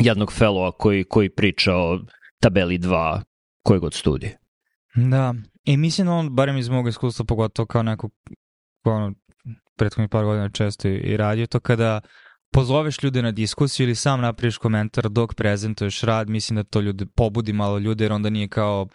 jednog 0.00 0.32
fellowa 0.32 0.72
koji, 0.78 1.04
koji 1.04 1.30
priča 1.30 1.74
o 1.74 1.98
tabeli 2.40 2.78
2 2.78 3.22
koje 3.62 3.80
god 3.80 3.94
studije. 3.94 4.38
Da, 4.94 5.34
i 5.64 5.76
mislim 5.76 6.06
da 6.06 6.12
on, 6.12 6.34
barem 6.34 6.56
iz 6.56 6.68
mog 6.68 6.88
iskustva, 6.88 7.24
pogotovo 7.24 7.66
kao 7.66 7.82
neko 7.82 8.08
ono, 8.84 9.12
prethodnih 9.76 10.10
par 10.10 10.24
godina 10.24 10.48
često 10.48 10.88
i 10.88 11.16
radio 11.16 11.46
to 11.46 11.60
kada 11.60 12.00
pozoveš 12.56 13.02
ljude 13.02 13.22
na 13.22 13.30
diskusiju 13.30 13.84
ili 13.84 13.94
sam 13.94 14.20
napriješ 14.20 14.58
komentar 14.58 15.08
dok 15.08 15.34
prezentuješ 15.34 16.00
rad, 16.00 16.28
mislim 16.28 16.56
da 16.56 16.62
to 16.62 16.80
ljude, 16.80 17.06
pobudi 17.06 17.52
malo 17.52 17.78
ljude 17.78 18.04
jer 18.04 18.12
onda 18.12 18.30
nije 18.30 18.48
kao 18.48 18.86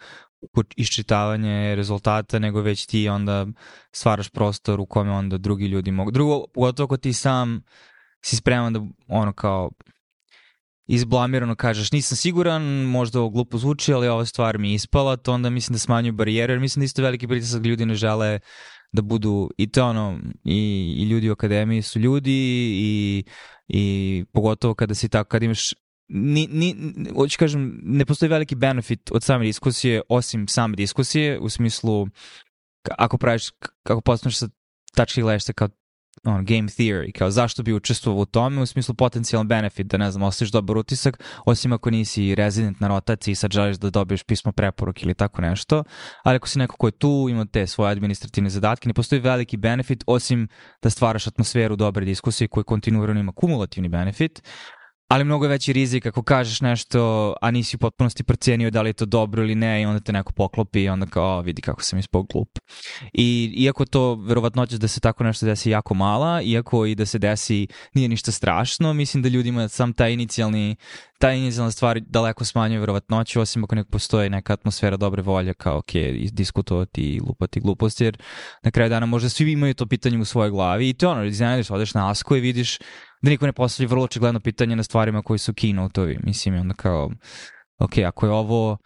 iščitavanje 0.76 1.74
rezultata, 1.74 2.38
nego 2.38 2.60
već 2.60 2.86
ti 2.86 3.08
onda 3.08 3.46
stvaraš 3.92 4.30
prostor 4.30 4.80
u 4.80 4.86
kome 4.86 5.10
onda 5.10 5.38
drugi 5.38 5.66
ljudi 5.66 5.90
mogu. 5.90 6.10
Drugo, 6.10 6.44
pogotovo 6.54 6.84
ako 6.84 6.96
ti 6.96 7.12
sam 7.12 7.62
si 8.24 8.36
spreman 8.36 8.72
da 8.72 8.80
ono 9.08 9.32
kao 9.32 9.70
izblamirano 10.86 11.54
kažeš 11.54 11.92
nisam 11.92 12.16
siguran, 12.16 12.62
možda 12.82 13.20
ovo 13.20 13.30
glupo 13.30 13.58
zvuči, 13.58 13.92
ali 13.92 14.08
ova 14.08 14.24
stvar 14.24 14.58
mi 14.58 14.70
je 14.70 14.74
ispala, 14.74 15.16
to 15.16 15.32
onda 15.32 15.50
mislim 15.50 15.74
da 15.74 15.78
smanjuju 15.78 16.12
barijere, 16.12 16.52
jer 16.52 16.60
mislim 16.60 16.80
da 16.80 16.84
isto 16.84 17.02
veliki 17.02 17.28
pritisak 17.28 17.64
ljudi 17.64 17.86
ne 17.86 17.94
žele 17.94 18.40
da 18.92 19.02
budu 19.02 19.50
i 19.58 19.70
to 19.70 19.86
ono 19.86 20.20
i, 20.44 20.94
i 20.98 21.04
ljudi 21.04 21.28
u 21.28 21.32
akademiji 21.32 21.82
su 21.82 21.98
ljudi 21.98 22.32
i, 22.74 23.24
i 23.68 24.24
pogotovo 24.32 24.74
kada 24.74 24.94
si 24.94 25.08
tako 25.08 25.28
kad 25.28 25.42
imaš 25.42 25.74
ni, 26.08 26.48
ni, 26.50 26.76
hoću 27.14 27.38
kažem, 27.38 27.80
ne 27.82 28.04
postoji 28.04 28.28
veliki 28.28 28.54
benefit 28.54 29.10
od 29.12 29.22
same 29.22 29.44
diskusije, 29.44 30.02
osim 30.08 30.48
same 30.48 30.76
diskusije, 30.76 31.38
u 31.38 31.48
smislu, 31.48 32.06
ako 32.98 33.18
praviš, 33.18 33.50
kako 33.82 34.00
postaneš 34.00 34.38
sa 34.38 34.48
tački 34.94 35.22
gledaš 35.22 35.44
kao 35.54 35.68
on, 36.24 36.44
game 36.44 36.68
theory, 36.68 37.12
kao 37.12 37.30
zašto 37.30 37.62
bi 37.62 37.72
učestvovao 37.72 38.22
u 38.22 38.26
tome 38.26 38.62
u 38.62 38.66
smislu 38.66 38.94
potencijalan 38.94 39.48
benefit, 39.48 39.86
da 39.86 39.96
ne 39.96 40.10
znam, 40.10 40.22
osjećaš 40.22 40.52
dobar 40.52 40.76
utisak, 40.76 41.22
osim 41.46 41.72
ako 41.72 41.90
nisi 41.90 42.34
rezident 42.34 42.80
na 42.80 42.88
rotaciji 42.88 43.32
i 43.32 43.34
sad 43.34 43.50
želiš 43.50 43.76
da 43.76 43.90
dobiješ 43.90 44.22
pismo 44.22 44.52
preporuk 44.52 45.02
ili 45.02 45.14
tako 45.14 45.42
nešto, 45.42 45.84
ali 46.22 46.36
ako 46.36 46.48
si 46.48 46.58
neko 46.58 46.76
ko 46.76 46.88
je 46.88 46.92
tu, 46.92 47.26
ima 47.30 47.44
te 47.44 47.66
svoje 47.66 47.92
administrativne 47.92 48.50
zadatke, 48.50 48.88
ne 48.88 48.94
postoji 48.94 49.20
veliki 49.20 49.56
benefit, 49.56 50.04
osim 50.06 50.48
da 50.82 50.90
stvaraš 50.90 51.26
atmosferu 51.26 51.76
dobre 51.76 52.04
diskusije 52.04 52.48
koji 52.48 52.64
kontinuirano 52.64 53.20
ima 53.20 53.32
kumulativni 53.32 53.88
benefit, 53.88 54.42
ali 55.12 55.24
mnogo 55.24 55.44
je 55.44 55.48
veći 55.48 55.72
rizik 55.72 56.06
ako 56.06 56.22
kažeš 56.22 56.60
nešto, 56.60 57.34
a 57.40 57.50
nisi 57.50 57.76
u 57.76 57.78
potpunosti 57.78 58.24
procenio 58.24 58.70
da 58.70 58.82
li 58.82 58.88
je 58.88 58.92
to 58.92 59.06
dobro 59.06 59.42
ili 59.42 59.54
ne 59.54 59.82
i 59.82 59.84
onda 59.84 60.00
te 60.00 60.12
neko 60.12 60.32
poklopi 60.32 60.82
i 60.82 60.88
onda 60.88 61.06
kao 61.06 61.40
vidi 61.40 61.62
kako 61.62 61.82
sam 61.82 61.98
ispao 61.98 62.22
glup. 62.22 62.48
I 63.12 63.54
iako 63.56 63.84
to 63.84 64.14
verovatnoća 64.14 64.78
da 64.78 64.88
se 64.88 65.00
tako 65.00 65.24
nešto 65.24 65.46
desi 65.46 65.70
jako 65.70 65.94
mala, 65.94 66.42
iako 66.42 66.86
i 66.86 66.94
da 66.94 67.06
se 67.06 67.18
desi 67.18 67.66
nije 67.94 68.08
ništa 68.08 68.32
strašno, 68.32 68.92
mislim 68.92 69.22
da 69.22 69.28
ljudima 69.28 69.68
sam 69.68 69.92
taj 69.92 70.12
inicijalni 70.12 70.76
ta 71.18 71.32
inicijalna 71.32 71.70
stvar 71.70 72.00
daleko 72.00 72.44
smanjuje 72.44 72.80
verovatnoću, 72.80 73.40
osim 73.40 73.64
ako 73.64 73.74
nek 73.74 73.86
postoji 73.90 74.30
neka 74.30 74.52
atmosfera 74.52 74.96
dobre 74.96 75.22
volje 75.22 75.54
kao 75.54 75.78
ok, 75.78 75.92
diskutovati 76.32 77.02
i 77.02 77.20
lupati 77.20 77.60
gluposti, 77.60 78.04
jer 78.04 78.16
na 78.62 78.70
kraju 78.70 78.90
dana 78.90 79.06
možda 79.06 79.28
svi 79.28 79.52
imaju 79.52 79.74
to 79.74 79.86
pitanje 79.86 80.18
u 80.18 80.24
svojoj 80.24 80.50
glavi 80.50 80.88
i 80.88 80.94
to 80.94 81.10
ono, 81.10 81.24
iznenadiš, 81.24 81.70
odeš 81.70 81.94
na 81.94 82.10
Asko 82.10 82.36
i 82.36 82.40
vidiš 82.40 82.78
da 83.22 83.30
niko 83.30 83.46
ne 83.46 83.52
postavlja 83.52 83.88
vrlo 83.88 84.04
očigledno 84.04 84.40
pitanje 84.40 84.76
na 84.76 84.82
stvarima 84.82 85.22
koji 85.22 85.38
su 85.38 85.52
keynote-ovi. 85.52 86.18
Mislim, 86.22 86.54
onda 86.54 86.74
kao, 86.74 87.10
ok, 87.78 87.98
ako 87.98 88.26
je 88.26 88.32
ovo 88.32 88.78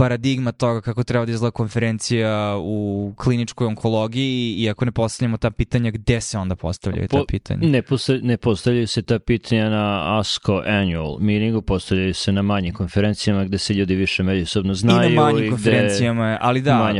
paradigma 0.00 0.52
toga 0.52 0.80
kako 0.80 1.04
treba 1.04 1.26
da 1.26 1.32
izgleda 1.32 1.50
konferencija 1.50 2.56
u 2.58 3.12
kliničkoj 3.16 3.66
onkologiji 3.66 4.54
i 4.58 4.70
ako 4.70 4.84
ne 4.84 4.92
postavljamo 4.92 5.36
ta 5.36 5.50
pitanja, 5.50 5.90
gde 5.90 6.20
se 6.20 6.38
onda 6.38 6.56
postavljaju 6.56 7.08
ta 7.08 7.22
pitanja? 7.28 7.68
Ne, 7.68 7.82
postavljaju, 7.82 8.26
ne 8.26 8.36
postavljaju 8.36 8.86
se 8.86 9.02
ta 9.02 9.18
pitanja 9.18 9.68
na 9.70 10.18
ASCO 10.18 10.62
annual 10.66 11.18
meetingu, 11.20 11.62
postavljaju 11.62 12.14
se 12.14 12.32
na 12.32 12.42
manjim 12.42 12.74
konferencijama 12.74 13.44
gde 13.44 13.58
se 13.58 13.74
ljudi 13.74 13.94
više 13.94 14.22
međusobno 14.22 14.74
znaju. 14.74 15.10
I 15.10 15.14
na 15.14 15.22
manjim 15.22 15.50
konferencijama, 15.50 16.38
ali 16.40 16.62
da, 16.62 16.94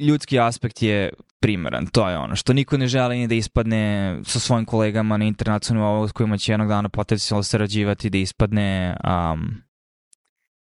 ljudski 0.00 0.38
aspekt 0.40 0.82
je 0.82 1.10
primeran, 1.46 1.86
to 1.86 2.08
je 2.08 2.18
ono, 2.18 2.36
što 2.36 2.52
niko 2.52 2.76
ne 2.76 2.86
želi 2.86 3.18
ni 3.18 3.28
da 3.28 3.34
ispadne 3.34 4.16
sa 4.24 4.38
svojim 4.38 4.64
kolegama 4.64 5.16
na 5.16 5.24
internacionalnom 5.24 6.08
s 6.08 6.12
kojima 6.12 6.38
će 6.38 6.52
jednog 6.52 6.68
dana 6.68 6.88
potencijalno 6.88 7.42
sarađivati, 7.42 8.10
da 8.10 8.18
ispadne 8.18 8.96
um, 9.04 9.62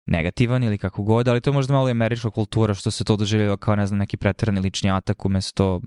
negativan 0.07 0.63
ili 0.63 0.79
kako 0.79 1.03
god, 1.03 1.29
ali 1.29 1.41
to 1.41 1.51
je 1.51 1.55
možda 1.55 1.75
malo 1.75 1.89
i 1.89 1.91
američka 1.91 2.31
kultura 2.31 2.75
što 2.75 2.91
se 2.91 3.05
to 3.05 3.17
doživljava 3.17 3.57
kao, 3.57 3.77
ne 3.77 3.87
znam, 3.87 3.99
neki 3.99 4.17
pretrani 4.17 4.61
lični 4.61 4.91
atak 4.91 5.25
umesto 5.25 5.81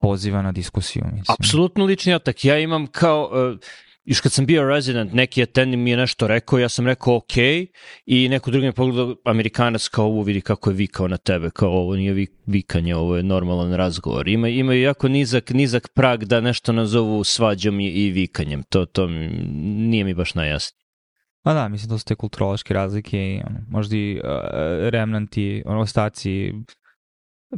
poziva 0.00 0.42
na 0.42 0.52
diskusiju. 0.52 1.04
Mislim. 1.04 1.36
Apsolutno 1.40 1.84
lični 1.84 2.14
atak. 2.14 2.44
Ja 2.44 2.58
imam 2.58 2.86
kao... 2.86 3.30
Uh, 3.52 3.58
još 4.06 4.20
kad 4.20 4.32
sam 4.32 4.46
bio 4.46 4.68
resident, 4.68 5.12
neki 5.12 5.42
attendant 5.42 5.82
mi 5.82 5.90
je 5.90 5.96
nešto 5.96 6.26
rekao, 6.26 6.58
ja 6.58 6.68
sam 6.68 6.86
rekao 6.86 7.16
ok, 7.16 7.36
i 8.06 8.28
neko 8.28 8.50
drugi 8.50 8.66
mi 8.66 8.72
pogledao 8.72 9.16
Amerikanac 9.24 9.88
kao 9.88 10.04
ovo 10.04 10.22
vidi 10.22 10.40
kako 10.40 10.70
je 10.70 10.76
vikao 10.76 11.08
na 11.08 11.16
tebe, 11.16 11.50
kao 11.50 11.70
ovo 11.70 11.96
nije 11.96 12.26
vikanje, 12.46 12.96
ovo 12.96 13.16
je 13.16 13.22
normalan 13.22 13.74
razgovor. 13.74 14.28
Ima, 14.28 14.48
imaju 14.48 14.82
jako 14.82 15.08
nizak, 15.08 15.50
nizak 15.50 15.88
prag 15.94 16.24
da 16.24 16.40
nešto 16.40 16.72
nazovu 16.72 17.24
svađom 17.24 17.80
i, 17.80 17.88
i 17.88 18.10
vikanjem, 18.10 18.62
to, 18.62 18.86
to 18.86 19.06
nije 19.06 20.04
mi 20.04 20.14
baš 20.14 20.34
najjasnije. 20.34 20.86
Pa 21.42 21.54
da, 21.54 21.68
mislim 21.68 21.88
da 21.88 21.98
su 21.98 22.04
te 22.04 22.14
kulturološke 22.14 22.74
razlike 22.74 23.42
ono, 23.46 23.58
možda 23.68 23.96
i 23.96 24.20
uh, 24.24 24.30
remnanti, 24.88 25.62
ono, 25.66 25.80
ostaci 25.80 26.52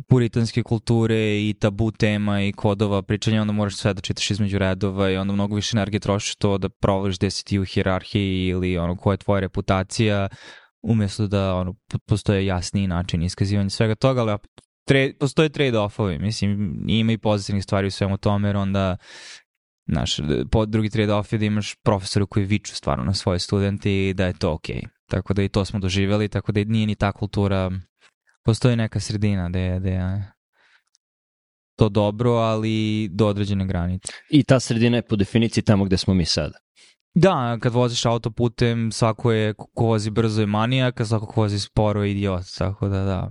puritanske 0.08 0.62
kulture 0.62 1.48
i 1.48 1.54
tabu 1.60 1.90
tema 1.90 2.42
i 2.42 2.52
kodova 2.52 3.02
pričanja, 3.02 3.40
onda 3.40 3.52
moraš 3.52 3.76
sve 3.76 3.94
da 3.94 4.00
čitaš 4.00 4.30
između 4.30 4.58
redova 4.58 5.10
i 5.10 5.16
onda 5.16 5.32
mnogo 5.32 5.54
više 5.54 5.76
energije 5.76 6.00
trošiš 6.00 6.36
to 6.36 6.58
da 6.58 6.68
provališ 6.68 7.18
gde 7.18 7.30
si 7.30 7.44
ti 7.44 7.58
u 7.58 7.64
hirarhiji 7.64 8.46
ili 8.46 8.78
ono 8.78 8.96
koja 8.96 9.14
je 9.14 9.18
tvoja 9.18 9.40
reputacija, 9.40 10.28
umjesto 10.82 11.26
da 11.26 11.54
ono, 11.54 11.74
postoje 12.06 12.46
jasniji 12.46 12.86
način 12.86 13.22
iskazivanja 13.22 13.70
svega 13.70 13.94
toga, 13.94 14.20
ali 14.20 14.38
tre, 14.86 15.12
postoje 15.20 15.48
trade-offovi, 15.48 16.18
mislim, 16.18 16.84
ima 16.88 17.12
i 17.12 17.18
pozitivnih 17.18 17.64
stvari 17.64 17.86
u 17.86 17.90
svemu 17.90 18.16
tome, 18.16 18.48
jer 18.48 18.56
onda 18.56 18.96
Znaš, 19.90 20.16
po 20.50 20.66
drugi 20.66 20.88
trade-off 20.88 21.32
je 21.32 21.38
da 21.38 21.44
imaš 21.44 21.74
profesora 21.84 22.26
koji 22.26 22.46
viču 22.46 22.74
stvarno 22.74 23.04
na 23.04 23.14
svoje 23.14 23.38
studente 23.38 24.08
i 24.08 24.14
da 24.14 24.26
je 24.26 24.32
to 24.32 24.52
okej. 24.52 24.76
Okay. 24.76 24.88
Tako 25.10 25.34
da 25.34 25.42
i 25.42 25.48
to 25.48 25.64
smo 25.64 25.78
doživjeli, 25.78 26.28
tako 26.28 26.52
da 26.52 26.64
nije 26.64 26.86
ni 26.86 26.94
ta 26.94 27.12
kultura, 27.12 27.70
postoji 28.48 28.76
neka 28.76 29.00
sredina 29.00 29.48
da 29.48 29.58
je, 29.58 29.80
da 29.80 29.88
je 29.88 30.32
to 31.78 31.88
dobro, 31.88 32.32
ali 32.32 33.08
do 33.12 33.26
određene 33.26 33.66
granice. 33.66 34.12
I 34.30 34.44
ta 34.44 34.60
sredina 34.60 34.96
je 34.96 35.02
po 35.02 35.16
definiciji 35.16 35.64
tamo 35.64 35.84
gde 35.84 35.96
smo 35.96 36.14
mi 36.14 36.24
sada. 36.24 36.58
Da, 37.14 37.58
kad 37.60 37.72
voziš 37.72 38.06
autoputem, 38.06 38.92
svako 38.92 39.32
je 39.32 39.54
ko 39.54 39.84
vozi 39.84 40.10
brzo 40.10 40.40
je 40.40 40.46
manijak, 40.46 41.00
a 41.00 41.04
svako 41.04 41.26
ko 41.26 41.40
vozi 41.40 41.60
sporo 41.60 42.04
je 42.04 42.10
idiot, 42.10 42.44
tako 42.58 42.88
da 42.88 43.04
da. 43.04 43.30